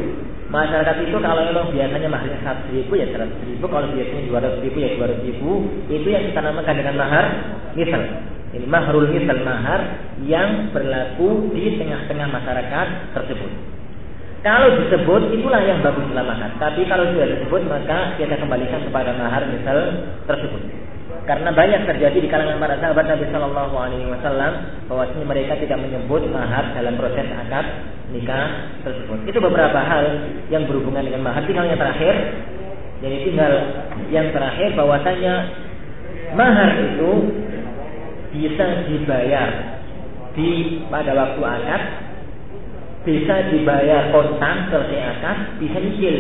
Masyarakat 0.52 0.96
itu 1.08 1.16
kalau 1.24 1.48
memang 1.48 1.72
biasanya 1.72 2.12
maharnya 2.12 2.38
seratus 2.44 2.68
ribu 2.76 3.00
ya 3.00 3.08
seratus 3.08 3.40
ribu, 3.48 3.66
kalau 3.72 3.88
biasanya 3.88 4.24
dua 4.28 4.40
ratus 4.44 4.60
ribu 4.60 4.78
ya 4.84 4.90
dua 5.00 5.08
ratus 5.08 5.24
ribu. 5.24 5.52
Itu 5.88 6.08
yang 6.12 6.24
kita 6.28 6.40
namakan 6.44 6.76
dengan 6.76 6.96
mahar 7.00 7.26
misal. 7.72 8.02
Ini 8.52 8.68
mahrul 8.68 9.08
misal 9.16 9.48
mahar 9.48 9.82
yang 10.28 10.76
berlaku 10.76 11.56
di 11.56 11.80
tengah-tengah 11.80 12.28
masyarakat 12.36 12.88
tersebut. 13.16 13.52
Kalau 14.44 14.68
disebut 14.76 15.22
itulah 15.40 15.62
yang 15.64 15.80
bagus 15.80 16.04
mahar. 16.12 16.52
Tapi 16.60 16.84
kalau 16.84 17.08
tidak 17.16 17.40
disebut 17.40 17.62
maka 17.72 18.20
kita 18.20 18.36
kembalikan 18.36 18.84
kepada 18.84 19.16
mahar 19.16 19.48
misal 19.48 19.78
tersebut. 20.28 20.81
Karena 21.22 21.54
banyak 21.54 21.86
terjadi 21.86 22.18
di 22.18 22.26
kalangan 22.26 22.58
para 22.58 22.82
sahabat 22.82 23.06
Nabi 23.06 23.30
Shallallahu 23.30 23.76
Alaihi 23.78 24.10
Wasallam 24.10 24.54
bahwasanya 24.90 25.26
mereka 25.30 25.54
tidak 25.62 25.78
menyebut 25.78 26.26
mahar 26.34 26.74
dalam 26.74 26.98
proses 26.98 27.30
akad 27.30 27.66
nikah 28.10 28.74
tersebut. 28.82 29.30
Itu 29.30 29.38
beberapa 29.38 29.80
hal 29.86 30.06
yang 30.50 30.66
berhubungan 30.66 31.06
dengan 31.06 31.22
mahar. 31.22 31.46
Tinggal 31.46 31.70
yang 31.70 31.78
terakhir, 31.78 32.16
jadi 33.06 33.18
tinggal 33.22 33.54
yang 34.10 34.28
terakhir 34.34 34.74
bahwasanya 34.74 35.34
mahar 36.34 36.70
itu 36.90 37.12
bisa 38.34 38.90
dibayar 38.90 39.50
di 40.34 40.82
pada 40.90 41.12
waktu 41.14 41.42
akad 41.44 41.82
bisa 43.02 43.50
dibayar 43.50 44.14
kontan 44.14 44.70
selesai 44.70 45.00
akad, 45.18 45.38
bisa 45.58 45.78
nyicil. 45.82 46.18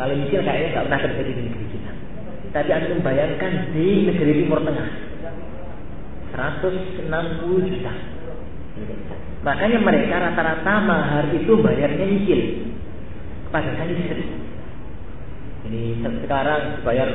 Kalau 0.00 0.16
nyicil 0.16 0.40
kayaknya 0.40 0.68
nggak 0.72 0.84
pernah 0.88 1.00
terjadi 1.04 1.32
di. 1.36 1.63
Tapi 2.54 2.70
antum 2.70 3.02
bayangkan 3.02 3.74
di 3.74 4.06
negeri 4.06 4.46
Timur 4.46 4.62
Tengah, 4.62 4.88
160 6.38 7.66
juta. 7.66 7.94
Makanya 9.42 9.78
mereka 9.82 10.22
rata-rata 10.22 10.74
mahar 10.86 11.24
itu 11.34 11.50
bayarnya 11.58 12.06
nyicil. 12.06 12.40
Padahal 13.50 13.90
istri. 13.90 14.24
Ini 15.66 15.98
sekarang 16.22 16.86
bayar 16.86 17.08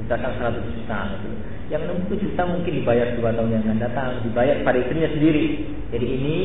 misalkan 0.00 0.32
100 0.40 0.72
juta. 0.72 0.98
Yang 1.68 1.82
60 2.08 2.24
juta 2.24 2.42
mungkin 2.48 2.72
dibayar 2.80 3.14
dua 3.20 3.36
tahun 3.36 3.54
yang 3.54 3.62
akan 3.68 3.78
datang, 3.78 4.10
dibayar 4.24 4.56
pada 4.64 4.78
istrinya 4.80 5.10
sendiri. 5.12 5.44
Jadi 5.92 6.06
ini 6.06 6.38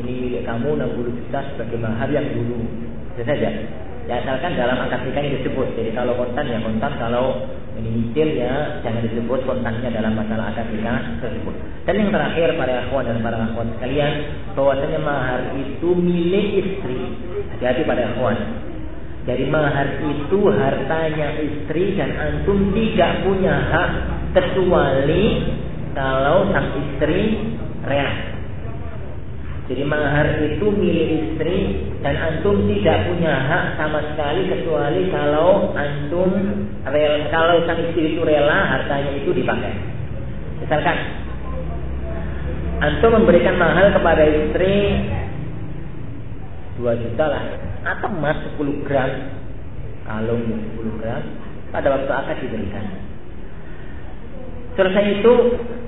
ini 0.00 0.40
kamu 0.40 0.80
60 0.88 1.18
juta 1.20 1.38
sebagai 1.52 1.78
mahar 1.84 2.08
yang 2.08 2.32
dulu. 2.32 2.64
Saja. 3.20 3.50
Ya 4.10 4.18
asalkan 4.26 4.58
dalam 4.58 4.74
angka 4.74 5.06
nikahnya 5.06 5.38
disebut. 5.38 5.70
Jadi 5.78 5.94
kalau 5.94 6.18
kontan 6.18 6.50
ya 6.50 6.58
kontan, 6.58 6.98
kalau 6.98 7.46
ini 7.78 8.10
nyicil 8.10 8.42
ya 8.42 8.82
jangan 8.82 9.06
disebut 9.06 9.46
kontannya 9.46 9.86
dalam 9.86 10.18
masalah 10.18 10.50
akad 10.50 10.66
nikah 10.74 10.98
tersebut. 11.22 11.54
Dan 11.86 11.94
yang 11.94 12.10
terakhir 12.10 12.58
para 12.58 12.74
akhwat 12.82 13.06
dan 13.06 13.22
para 13.22 13.38
akhwat 13.38 13.70
sekalian, 13.78 14.12
bahwasanya 14.58 14.98
mahar 14.98 15.54
itu 15.54 15.94
milik 15.94 16.46
istri. 16.58 16.98
Hati-hati 17.54 17.86
pada 17.86 18.10
akhwat. 18.10 18.38
Jadi 19.30 19.44
mahar 19.46 20.02
itu 20.02 20.40
hartanya 20.58 21.28
istri 21.38 21.94
dan 21.94 22.10
antum 22.18 22.74
tidak 22.74 23.22
punya 23.22 23.54
hak 23.62 23.90
kecuali 24.34 25.54
kalau 25.94 26.50
sang 26.50 26.66
istri 26.82 27.38
rela. 27.86 28.29
Jadi 29.70 29.86
mahar 29.86 30.26
itu 30.42 30.66
milik 30.66 31.08
istri 31.14 31.78
dan 32.02 32.18
antum 32.18 32.66
tidak 32.66 33.06
punya 33.06 33.30
hak 33.30 33.78
sama 33.78 34.02
sekali 34.02 34.50
kecuali 34.50 35.06
kalau 35.14 35.70
antum 35.78 36.30
rela, 36.90 37.30
kalau 37.30 37.62
sang 37.70 37.78
istri 37.78 38.18
itu 38.18 38.26
rela 38.26 38.66
hartanya 38.66 39.14
itu 39.14 39.30
dipakai. 39.30 39.70
Misalkan 40.58 40.98
antum 42.82 43.14
memberikan 43.22 43.62
mahal 43.62 43.94
kepada 43.94 44.26
istri 44.26 45.06
2 46.82 47.02
juta 47.06 47.24
lah 47.30 47.44
atau 47.94 48.10
emas 48.10 48.42
10 48.58 48.86
gram 48.90 49.10
kalung 50.02 50.50
10 50.82 50.98
gram 50.98 51.22
pada 51.70 51.94
waktu 51.94 52.10
akad 52.10 52.36
diberikan. 52.42 52.90
Selesai 54.74 55.22
itu 55.22 55.32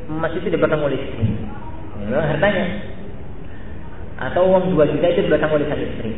emas 0.07 0.31
itu 0.39 0.55
dipegang 0.55 0.87
oleh 0.87 1.03
istri. 1.03 1.35
Ya, 2.07 2.19
hartanya 2.31 2.92
atau 4.23 4.47
uang 4.47 4.79
2 4.79 4.93
juta 4.95 5.07
itu 5.11 5.27
datang 5.27 5.51
oleh 5.51 5.67
sang 5.67 5.83
istri. 5.83 6.15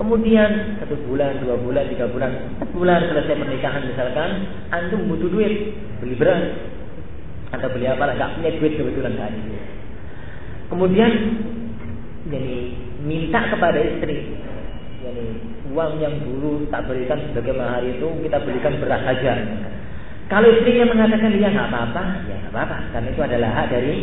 Kemudian 0.00 0.80
satu 0.80 0.96
bulan, 1.04 1.36
dua 1.44 1.60
bulan, 1.60 1.84
tiga 1.92 2.08
bulan, 2.08 2.32
empat 2.56 2.68
bulan 2.72 3.00
selesai 3.12 3.38
pernikahan 3.38 3.86
misalkan, 3.86 4.30
antum 4.72 5.04
butuh 5.06 5.28
duit, 5.28 5.76
beli 6.00 6.16
beras 6.16 6.58
atau 7.52 7.68
beli 7.70 7.86
apa 7.86 8.08
lah, 8.08 8.34
punya 8.34 8.50
duit 8.56 8.72
kebetulan 8.80 9.12
saat 9.20 9.36
itu. 9.36 9.52
Kemudian 10.72 11.12
jadi 12.32 12.56
minta 13.04 13.52
kepada 13.52 13.78
istri, 13.78 14.32
jadi 15.04 15.26
uang 15.70 16.00
yang 16.00 16.16
dulu 16.24 16.64
tak 16.72 16.88
berikan 16.88 17.20
sebagai 17.28 17.52
mahar 17.52 17.84
itu 17.84 18.08
kita 18.24 18.40
berikan 18.42 18.80
beras 18.80 19.04
saja. 19.04 19.38
Kalau 20.32 20.48
istrinya 20.48 20.88
mengatakan 20.88 21.36
dia 21.36 21.52
nggak 21.52 21.68
apa-apa, 21.68 22.04
ya 22.32 22.36
nggak 22.40 22.52
apa-apa, 22.56 22.78
karena 22.96 23.08
itu 23.12 23.20
adalah 23.20 23.50
hak 23.60 23.66
dari 23.68 23.96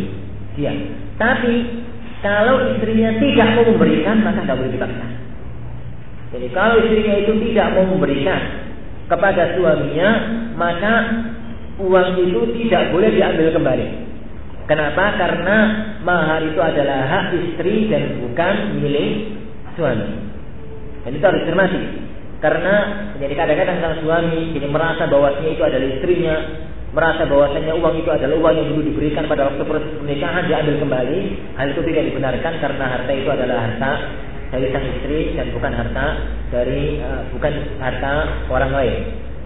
dia. 0.54 0.72
Tapi 1.18 1.54
Kalau 2.20 2.76
istrinya 2.76 3.16
tidak 3.16 3.48
mau 3.56 3.66
memberikan, 3.72 4.20
maka 4.20 4.44
tidak 4.44 4.60
boleh 4.60 4.74
dipaksa. 4.76 5.08
Jadi 6.30 6.48
kalau 6.52 6.76
istrinya 6.84 7.16
itu 7.26 7.32
tidak 7.50 7.68
mau 7.80 7.86
memberikan 7.88 8.42
kepada 9.08 9.56
suaminya, 9.56 10.10
maka 10.60 10.94
uang 11.80 12.10
itu 12.20 12.42
tidak 12.64 12.92
boleh 12.92 13.10
diambil 13.16 13.48
kembali. 13.56 13.88
Kenapa? 14.70 15.18
Karena 15.18 15.58
mahar 16.06 16.46
itu 16.46 16.62
adalah 16.62 17.00
hak 17.10 17.34
istri 17.34 17.90
dan 17.90 18.22
bukan 18.22 18.78
milik 18.78 19.34
suami. 19.74 20.30
Dan 21.08 21.12
itu 21.18 21.26
harus 21.26 21.42
cermati. 21.48 21.82
Karena 22.40 22.76
jadi 23.18 23.34
kadang-kadang 23.34 23.78
sang 23.82 23.98
suami 24.06 24.54
jadi 24.54 24.68
merasa 24.70 25.10
bahwasanya 25.10 25.52
itu 25.58 25.64
adalah 25.66 25.88
istrinya, 25.90 26.36
merasa 27.00 27.24
bahwasanya 27.24 27.74
uang 27.80 27.96
itu 28.04 28.12
adalah 28.12 28.36
uang 28.36 28.56
yang 28.60 28.68
dulu 28.76 28.82
diberikan 28.92 29.24
pada 29.32 29.48
waktu 29.48 29.64
proses 29.64 29.88
pernikahan 30.04 30.44
diambil 30.52 30.76
kembali, 30.84 31.20
hal 31.56 31.68
itu 31.72 31.82
tidak 31.88 32.04
dibenarkan 32.12 32.54
karena 32.60 32.86
harta 32.92 33.12
itu 33.16 33.30
adalah 33.32 33.58
harta 33.64 33.92
dari 34.52 34.68
sang 34.76 34.86
istri 35.00 35.20
dan 35.40 35.48
bukan 35.56 35.72
harta 35.72 36.06
dari 36.52 37.00
uh, 37.00 37.24
bukan 37.32 37.54
harta 37.80 38.14
orang 38.52 38.72
lain. 38.76 38.98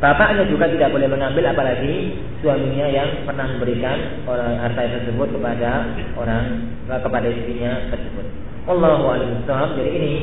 Bapaknya 0.01 0.49
juga 0.49 0.65
tidak 0.67 0.89
boleh 0.91 1.07
mengambil 1.07 1.53
apalagi 1.53 2.17
suaminya 2.41 2.89
yang 2.89 3.23
pernah 3.23 3.45
memberikan 3.55 4.25
orang 4.25 4.57
harta 4.59 4.81
tersebut 4.89 5.27
kepada 5.37 5.71
orang 6.17 6.43
kepada 6.89 7.27
istrinya 7.29 7.87
tersebut. 7.93 8.25
Allahu 8.63 9.13
a'lam 9.13 9.69
Jadi 9.77 9.91
ini 9.93 10.13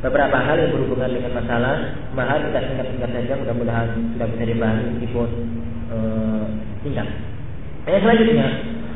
beberapa 0.00 0.38
hal 0.40 0.56
yang 0.56 0.72
berhubungan 0.72 1.10
dengan 1.10 1.36
masalah 1.36 1.98
mahar 2.14 2.38
kita 2.48 2.58
singkat-singkat 2.64 3.10
saja 3.10 3.32
mudah-mudahan 3.34 3.88
sudah 4.14 4.26
bisa 4.30 4.44
dibahas 4.46 4.78
meskipun 4.94 5.28
uh, 5.92 6.44
singkat. 6.84 7.08
Yang 7.88 8.02
selanjutnya 8.04 8.48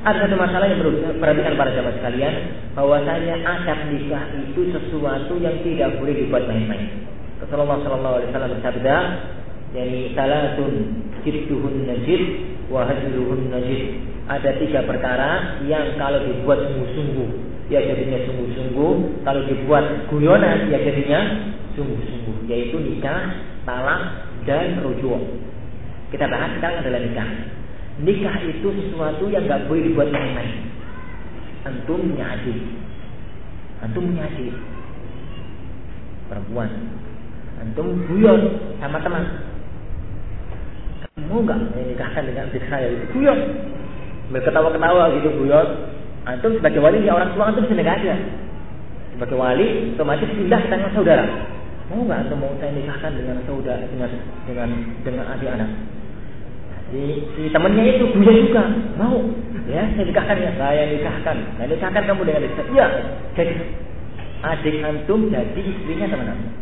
ada 0.03 0.18
satu 0.26 0.34
masalah 0.34 0.66
yang 0.66 0.78
perlu 0.82 0.99
perhatikan 1.22 1.55
para 1.55 1.70
jamaah 1.70 1.95
sekalian 1.95 2.34
bahwasanya 2.74 3.34
akad 3.47 3.78
nikah 3.95 4.24
itu 4.34 4.61
sesuatu 4.74 5.38
yang 5.38 5.62
tidak 5.62 5.95
boleh 6.03 6.14
dibuat 6.18 6.45
main-main. 6.51 7.07
Rasulullah 7.38 7.78
Shallallahu 7.82 8.16
Alaihi 8.18 8.28
Wasallam 8.34 8.53
bersabda, 8.59 8.97
yani 9.78 10.01
salatun 10.14 10.72
jidduhun 11.22 11.86
najid 11.86 12.22
wa 12.66 12.82
hajluhun 12.86 13.51
najid. 13.51 14.03
Ada 14.26 14.59
tiga 14.62 14.86
perkara 14.86 15.62
yang 15.66 15.99
kalau 15.99 16.22
dibuat 16.22 16.70
sungguh-sungguh 16.70 17.53
ya 17.72 17.80
jadinya 17.80 18.20
sungguh-sungguh, 18.28 18.93
kalau 19.24 19.40
dibuat 19.49 20.11
guyonan 20.12 20.68
ya 20.68 20.78
jadinya 20.82 21.20
sungguh-sungguh, 21.72 22.45
yaitu 22.53 22.76
nikah, 22.76 23.32
talak 23.64 24.28
dan 24.45 24.84
rujuk. 24.84 25.41
Kita 26.13 26.29
bahas 26.29 26.53
sekarang 26.61 26.85
adalah 26.85 27.01
nikah. 27.01 27.29
Nikah 28.05 28.37
itu 28.45 28.69
sesuatu 28.69 29.25
yang 29.33 29.49
gak 29.49 29.65
boleh 29.65 29.89
dibuat 29.89 30.13
main-main. 30.13 30.69
Antum 31.63 32.13
adik, 32.19 32.59
antum 33.87 34.03
punya 34.03 34.27
perempuan, 36.27 36.71
antum 37.63 38.03
guyon 38.11 38.41
sama 38.83 38.99
teman, 38.99 39.23
mau 41.31 41.39
nggak 41.39 41.71
menikahkan 41.71 42.27
dengan 42.27 42.51
adik 42.51 42.67
saya 42.67 42.91
itu 42.91 43.07
guyon. 43.15 43.39
Berketawa-ketawa 44.35 45.15
gitu 45.23 45.31
guyon. 45.39 45.69
Antum 46.27 46.59
sebagai 46.59 46.83
wali 46.83 47.07
ya 47.07 47.15
orang 47.15 47.31
tua 47.31 47.55
antum 47.55 47.63
sini 47.71 47.87
aja. 47.87 48.19
Sebagai 49.15 49.39
wali 49.39 49.95
otomatis 49.95 50.35
pindah 50.35 50.63
tangan 50.67 50.91
saudara. 50.99 51.25
Mau 51.95 52.03
nggak 52.03 52.27
antum 52.27 52.43
mau 52.43 52.51
saya 52.59 52.75
nikahkan 52.75 53.15
dengan 53.15 53.39
saudara 53.47 53.87
dengan 53.87 54.11
dengan 54.51 54.69
dengan 55.07 55.25
adik 55.31 55.47
anak 55.47 55.71
si, 56.93 57.01
si 57.34 57.43
temannya 57.49 57.97
itu 57.97 58.05
guyon 58.12 58.36
juga 58.53 58.64
mau 59.01 59.16
ya 59.66 59.88
saya 59.97 60.05
nikahkan 60.05 60.36
ya 60.36 60.53
saya 60.61 60.82
nikahkan 60.93 61.36
saya 61.57 61.66
nikahkan 61.72 62.03
kamu 62.05 62.22
dengan 62.28 62.45
adik 62.45 62.68
iya 62.76 62.86
jadi 63.32 63.53
adik 64.45 64.74
antum 64.84 65.20
jadi 65.32 65.61
istrinya 65.64 66.07
teman 66.12 66.36
antum 66.36 66.53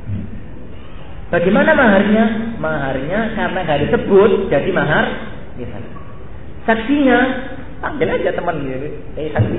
Bagaimana 1.31 1.70
maharnya? 1.78 2.24
Maharnya 2.59 3.18
karena 3.39 3.59
gak 3.62 3.81
disebut 3.87 4.51
jadi 4.51 4.70
mahar 4.74 5.07
misalnya. 5.55 5.95
Saksinya 6.66 7.18
panggil 7.78 8.11
aja 8.11 8.35
teman 8.35 8.66
ini. 8.66 8.91
Eh 9.14 9.31
saksi, 9.31 9.59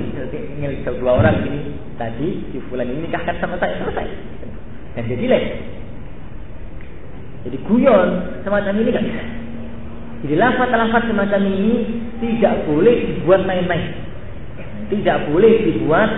ini 0.60 0.84
dua 0.84 1.24
orang 1.24 1.40
ini 1.48 1.72
tadi 1.96 2.44
si 2.52 2.60
fulan 2.68 2.92
ini 2.92 3.08
nikahkan 3.08 3.40
sama 3.40 3.56
saya 3.56 3.80
selesai. 3.80 4.04
Dan 5.00 5.04
jadi 5.08 5.24
lain. 5.32 5.48
Jadi 7.48 7.56
guyon 7.64 8.08
semacam 8.44 8.72
ini 8.76 8.92
gak 8.92 9.06
bisa. 9.08 9.22
Jadi 10.22 10.34
lafaz-lafaz 10.38 11.02
semacam 11.10 11.40
ini 11.50 11.72
tidak 12.22 12.66
boleh 12.70 12.96
dibuat 13.10 13.42
main-main. 13.42 13.90
Tidak 14.86 15.18
boleh 15.34 15.52
dibuat 15.66 16.10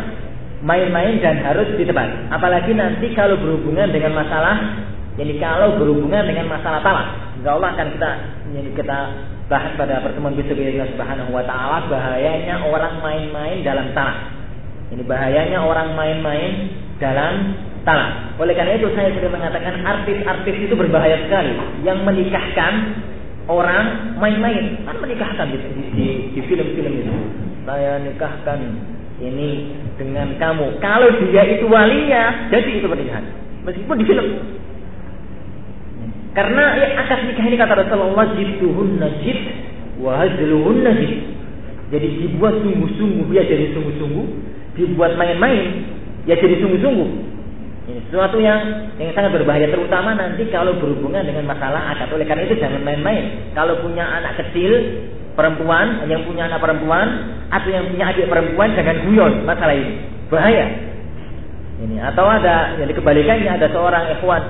main-main 0.60 1.20
dan 1.24 1.40
harus 1.40 1.72
ditebak. 1.76 2.28
Apalagi 2.28 2.76
nanti 2.76 3.12
kalau 3.16 3.40
berhubungan 3.40 3.88
dengan 3.88 4.16
masalah 4.16 4.84
jadi 5.14 5.38
kalau 5.38 5.78
berhubungan 5.78 6.26
dengan 6.26 6.50
masalah 6.50 6.82
talak, 6.82 7.38
insya 7.38 7.54
Allah 7.54 7.70
akan 7.78 7.86
kita 7.94 8.10
jadi 8.50 8.70
kita 8.74 8.98
bahas 9.46 9.70
pada 9.78 10.02
pertemuan 10.02 10.34
besok 10.34 10.58
Allah 10.58 10.90
Subhanahu 10.90 11.30
Wa 11.30 11.44
Taala 11.46 11.78
bahayanya 11.86 12.66
orang 12.66 12.98
main-main 12.98 13.62
dalam 13.62 13.94
talak. 13.94 14.34
Ini 14.90 15.06
bahayanya 15.06 15.62
orang 15.62 15.94
main-main 15.94 16.52
dalam 16.98 17.54
talak. 17.86 18.34
Oleh 18.42 18.58
karena 18.58 18.74
itu 18.74 18.90
saya 18.98 19.14
sudah 19.14 19.30
mengatakan 19.30 19.86
artis-artis 19.86 20.56
itu 20.66 20.74
berbahaya 20.74 21.14
sekali 21.30 21.54
yang 21.86 22.02
menikahkan 22.02 22.98
orang 23.48 24.16
main-main 24.16 24.84
kan 24.88 24.96
menikahkan 25.00 25.52
di, 25.52 25.58
di, 25.92 26.06
di 26.32 26.40
film-film 26.48 26.92
itu. 27.00 27.14
Saya 27.64 28.00
nikahkan 28.00 28.60
ini 29.20 29.72
dengan 29.96 30.36
kamu. 30.36 30.80
Kalau 30.80 31.08
dia 31.20 31.44
itu 31.48 31.68
walinya, 31.68 32.50
jadi 32.52 32.70
itu 32.80 32.86
pernikahan. 32.88 33.24
Meskipun 33.64 33.96
di 34.00 34.04
film. 34.04 34.26
Karena 36.34 36.64
ya 36.82 36.88
akad 36.98 37.30
nikah 37.30 37.46
ini 37.46 37.56
kata 37.56 37.78
Rasulullah 37.78 38.26
jidduhun 38.34 38.98
najid 38.98 39.38
wa 40.02 40.18
hazluhun 40.18 40.82
najid. 40.82 41.12
Jadi 41.94 42.08
dibuat 42.26 42.58
sungguh-sungguh 42.58 43.28
ya 43.30 43.46
jadi 43.46 43.70
sungguh-sungguh, 43.76 44.26
dibuat 44.74 45.14
main-main 45.14 45.86
ya 46.26 46.34
jadi 46.34 46.58
sungguh-sungguh. 46.58 47.33
Ini 47.84 48.00
sesuatu 48.08 48.40
yang 48.40 48.60
yang 48.96 49.12
sangat 49.12 49.36
berbahaya 49.36 49.68
terutama 49.68 50.16
nanti 50.16 50.48
kalau 50.48 50.72
berhubungan 50.80 51.20
dengan 51.20 51.44
masalah 51.44 51.92
akad. 51.92 52.08
Oleh 52.16 52.24
karena 52.24 52.48
itu 52.48 52.56
jangan 52.56 52.80
main-main. 52.80 53.52
Kalau 53.52 53.76
punya 53.84 54.08
anak 54.08 54.40
kecil 54.40 55.04
perempuan, 55.36 56.08
yang 56.08 56.24
punya 56.24 56.48
anak 56.48 56.64
perempuan 56.64 57.36
atau 57.52 57.68
yang 57.68 57.84
punya 57.92 58.08
adik 58.08 58.24
perempuan 58.30 58.72
jangan 58.72 58.96
guyon 59.04 59.32
masalah 59.44 59.76
ini. 59.76 60.00
Bahaya. 60.32 60.66
Ini 61.84 61.96
atau 62.08 62.24
ada 62.24 62.78
jadi 62.80 62.92
kebalikannya 62.96 63.50
ada 63.52 63.66
seorang 63.68 64.08
ikhwan 64.16 64.42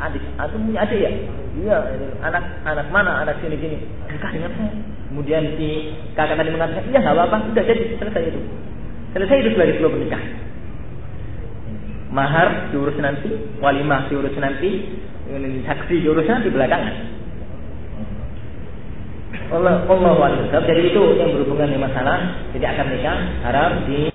adik 0.00 0.24
atau 0.40 0.56
punya 0.56 0.80
adik 0.84 0.98
ya 0.98 1.10
iya 1.60 1.76
anak 2.24 2.44
anak 2.64 2.86
mana 2.88 3.20
anak 3.24 3.36
sini 3.44 3.56
sini 3.60 3.78
nikah 4.08 4.30
dengan 4.32 4.50
saya 4.56 4.72
kemudian 5.12 5.42
si 5.60 5.92
kakak 6.16 6.40
tadi 6.40 6.50
mengatakan 6.54 6.84
iya 6.88 6.98
nggak 7.04 7.14
apa-apa 7.16 7.36
sudah 7.52 7.64
jadi 7.68 7.82
selesai 8.00 8.22
itu 8.32 8.40
selesai 9.12 9.36
itu 9.44 9.50
sebagai 9.52 9.74
sebuah 9.76 9.92
pernikahan 9.92 10.28
mahar 12.10 12.74
diurus 12.74 12.98
nanti 12.98 13.30
walimah 13.62 14.10
diurus 14.10 14.34
nanti 14.38 14.70
saksi 15.66 15.94
diurus 16.02 16.26
nanti 16.26 16.50
belakangan. 16.50 16.96
Allah 19.50 19.82
Allah 19.90 20.30
Jadi 20.62 20.94
itu 20.94 21.02
yang 21.18 21.34
berhubungan 21.34 21.74
dengan 21.74 21.90
masalah 21.90 22.18
jadi 22.54 22.70
akan 22.70 22.86
nikah 22.94 23.18
haram 23.42 23.72
di 23.86 24.02